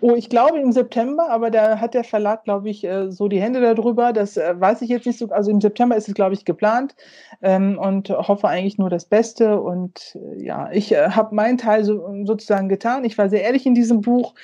[0.00, 3.40] Oh, ich glaube im September, aber da hat der Verlag, glaube ich, äh, so die
[3.40, 4.12] Hände darüber.
[4.12, 5.28] Das äh, weiß ich jetzt nicht so.
[5.28, 6.94] Also im September ist es, glaube ich, geplant
[7.42, 9.60] ähm, und hoffe eigentlich nur das Beste.
[9.60, 13.04] Und äh, ja, ich habe meinen Teil so, sozusagen getan.
[13.04, 14.34] Ich war sehr ehrlich in diesem Buch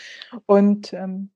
[0.47, 1.31] und ähm,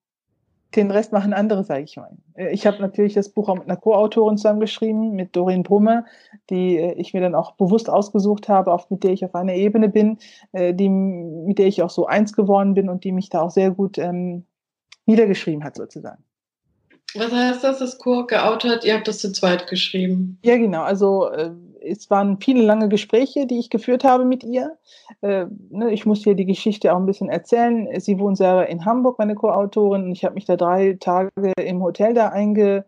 [0.76, 2.10] den Rest machen andere, sage ich mal.
[2.34, 6.04] Äh, ich habe natürlich das Buch auch mit einer Co-Autorin zusammengeschrieben, mit Doreen Brumme,
[6.50, 9.54] die äh, ich mir dann auch bewusst ausgesucht habe, auf, mit der ich auf einer
[9.54, 10.18] Ebene bin,
[10.52, 13.50] äh, die, mit der ich auch so eins geworden bin und die mich da auch
[13.50, 14.46] sehr gut ähm,
[15.06, 16.22] niedergeschrieben hat, sozusagen.
[17.14, 18.84] Was heißt das, das Co geoutet?
[18.84, 20.38] Ihr habt das zu zweit geschrieben.
[20.42, 20.82] Ja, genau.
[20.82, 21.50] Also äh,
[21.84, 24.76] es waren viele lange Gespräche, die ich geführt habe mit ihr.
[25.20, 27.88] Äh, ne, ich muss ihr die Geschichte auch ein bisschen erzählen.
[28.00, 31.30] Sie wohnt selber in Hamburg, meine Co-Autorin, ich habe mich da drei Tage
[31.60, 32.84] im Hotel da einge,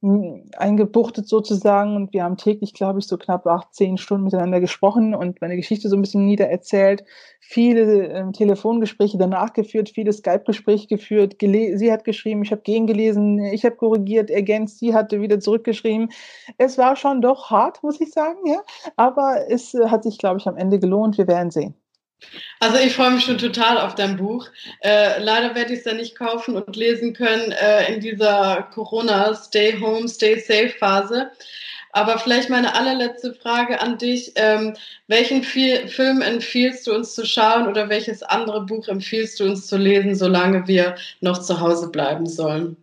[0.00, 5.12] eingebuchtet sozusagen und wir haben täglich, glaube ich, so knapp acht, zehn Stunden miteinander gesprochen
[5.12, 7.04] und meine Geschichte so ein bisschen niedererzählt,
[7.40, 13.64] viele äh, Telefongespräche danach geführt, viele Skype-Gespräche geführt, sie hat geschrieben, ich habe gegengelesen, ich
[13.64, 16.10] habe korrigiert, ergänzt, sie hatte wieder zurückgeschrieben.
[16.58, 18.62] Es war schon doch hart, muss ich sagen, ja,
[18.96, 21.18] aber es äh, hat sich, glaube ich, am Ende gelohnt.
[21.18, 21.74] Wir werden sehen.
[22.60, 24.48] Also ich freue mich schon total auf dein Buch.
[24.80, 29.34] Äh, leider werde ich es ja nicht kaufen und lesen können äh, in dieser Corona
[29.34, 31.30] Stay Home, Stay Safe Phase.
[31.92, 34.32] Aber vielleicht meine allerletzte Frage an dich.
[34.34, 34.74] Ähm,
[35.06, 39.76] welchen Film empfiehlst du uns zu schauen oder welches andere Buch empfiehlst du uns zu
[39.76, 42.76] lesen, solange wir noch zu Hause bleiben sollen?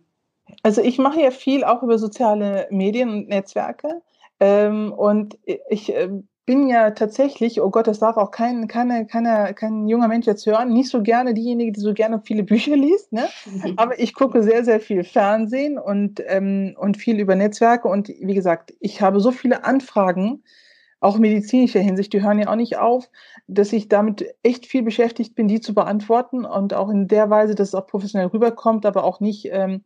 [0.62, 4.02] Also ich mache ja viel auch über soziale Medien und Netzwerke.
[4.40, 6.08] Ähm, und ich äh,
[6.46, 10.46] bin ja tatsächlich, oh Gott, das darf auch kein, keine, keine, kein junger Mensch jetzt
[10.46, 13.28] hören, nicht so gerne diejenige, die so gerne viele Bücher liest, ne?
[13.76, 18.34] aber ich gucke sehr, sehr viel Fernsehen und, ähm, und viel über Netzwerke und wie
[18.34, 20.44] gesagt, ich habe so viele Anfragen,
[21.00, 23.10] auch medizinischer Hinsicht, die hören ja auch nicht auf,
[23.46, 27.54] dass ich damit echt viel beschäftigt bin, die zu beantworten und auch in der Weise,
[27.54, 29.84] dass es auch professionell rüberkommt, aber auch nicht ähm,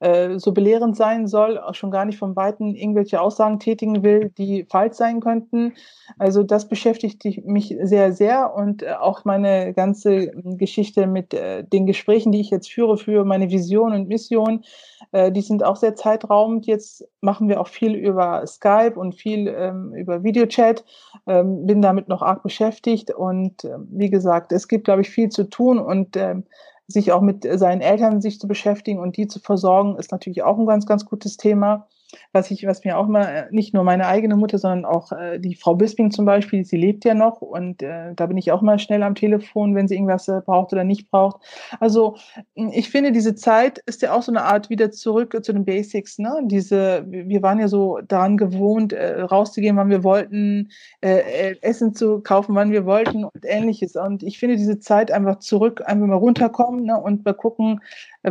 [0.00, 4.30] äh, so belehrend sein soll, auch schon gar nicht von Weitem irgendwelche Aussagen tätigen will,
[4.36, 5.74] die falsch sein könnten.
[6.18, 11.86] Also das beschäftigt mich sehr, sehr und äh, auch meine ganze Geschichte mit äh, den
[11.86, 14.64] Gesprächen, die ich jetzt führe für meine Vision und Mission,
[15.12, 16.66] die sind auch sehr zeitraubend.
[16.66, 20.84] Jetzt machen wir auch viel über Skype und viel ähm, über Videochat,
[21.26, 25.28] ähm, bin damit noch arg beschäftigt und äh, wie gesagt, es gibt, glaube ich, viel
[25.28, 26.44] zu tun und ähm,
[26.88, 30.58] sich auch mit seinen Eltern sich zu beschäftigen und die zu versorgen, ist natürlich auch
[30.58, 31.88] ein ganz, ganz gutes Thema
[32.32, 35.38] was ich, was mir auch mal, äh, nicht nur meine eigene Mutter, sondern auch äh,
[35.38, 38.62] die Frau Bisping zum Beispiel, sie lebt ja noch und äh, da bin ich auch
[38.62, 41.42] mal schnell am Telefon, wenn sie irgendwas äh, braucht oder nicht braucht.
[41.80, 42.16] Also
[42.54, 46.18] ich finde, diese Zeit ist ja auch so eine Art wieder zurück zu den Basics.
[46.18, 46.40] Ne?
[46.44, 51.94] Diese, wir waren ja so daran gewohnt, äh, rauszugehen, wann wir wollten, äh, äh, Essen
[51.94, 53.96] zu kaufen, wann wir wollten und ähnliches.
[53.96, 57.00] Und ich finde diese Zeit einfach zurück, einfach mal runterkommen ne?
[57.00, 57.80] und mal gucken,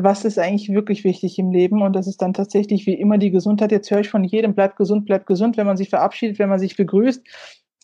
[0.04, 1.82] was ist eigentlich wirklich wichtig im Leben.
[1.82, 3.72] Und das ist dann tatsächlich wie immer die Gesundheit.
[3.72, 6.60] Jetzt höre ich von jedem, bleibt gesund, bleibt gesund, wenn man sich verabschiedet, wenn man
[6.60, 7.24] sich begrüßt.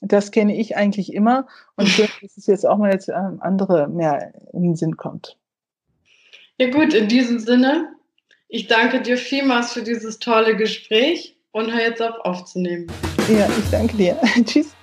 [0.01, 1.47] Das kenne ich eigentlich immer.
[1.75, 5.37] Und schön, dass es jetzt auch mal jetzt ähm, andere mehr in den Sinn kommt.
[6.57, 7.89] Ja gut, in diesem Sinne,
[8.47, 12.87] ich danke dir vielmals für dieses tolle Gespräch und hör jetzt auf aufzunehmen.
[13.29, 14.19] Ja, ich danke dir.
[14.45, 14.75] Tschüss.